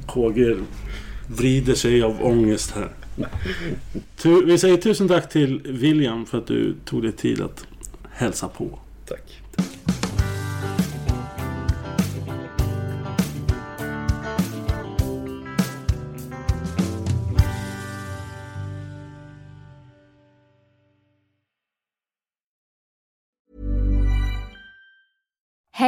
KG 0.08 0.56
vrider 1.28 1.74
sig 1.76 2.04
av 2.04 2.24
ångest 2.26 2.72
här. 2.72 2.90
Vi 4.46 4.58
säger 4.58 4.78
tusen 4.78 5.08
tack 5.08 5.30
till 5.30 5.62
William 5.66 6.26
för 6.26 6.38
att 6.38 6.48
du 6.48 6.76
tog 6.86 7.02
dig 7.04 7.12
tid 7.12 7.42
att 7.42 7.66
hälsa 8.12 8.48
på. 8.48 8.80
Tack. 9.08 9.41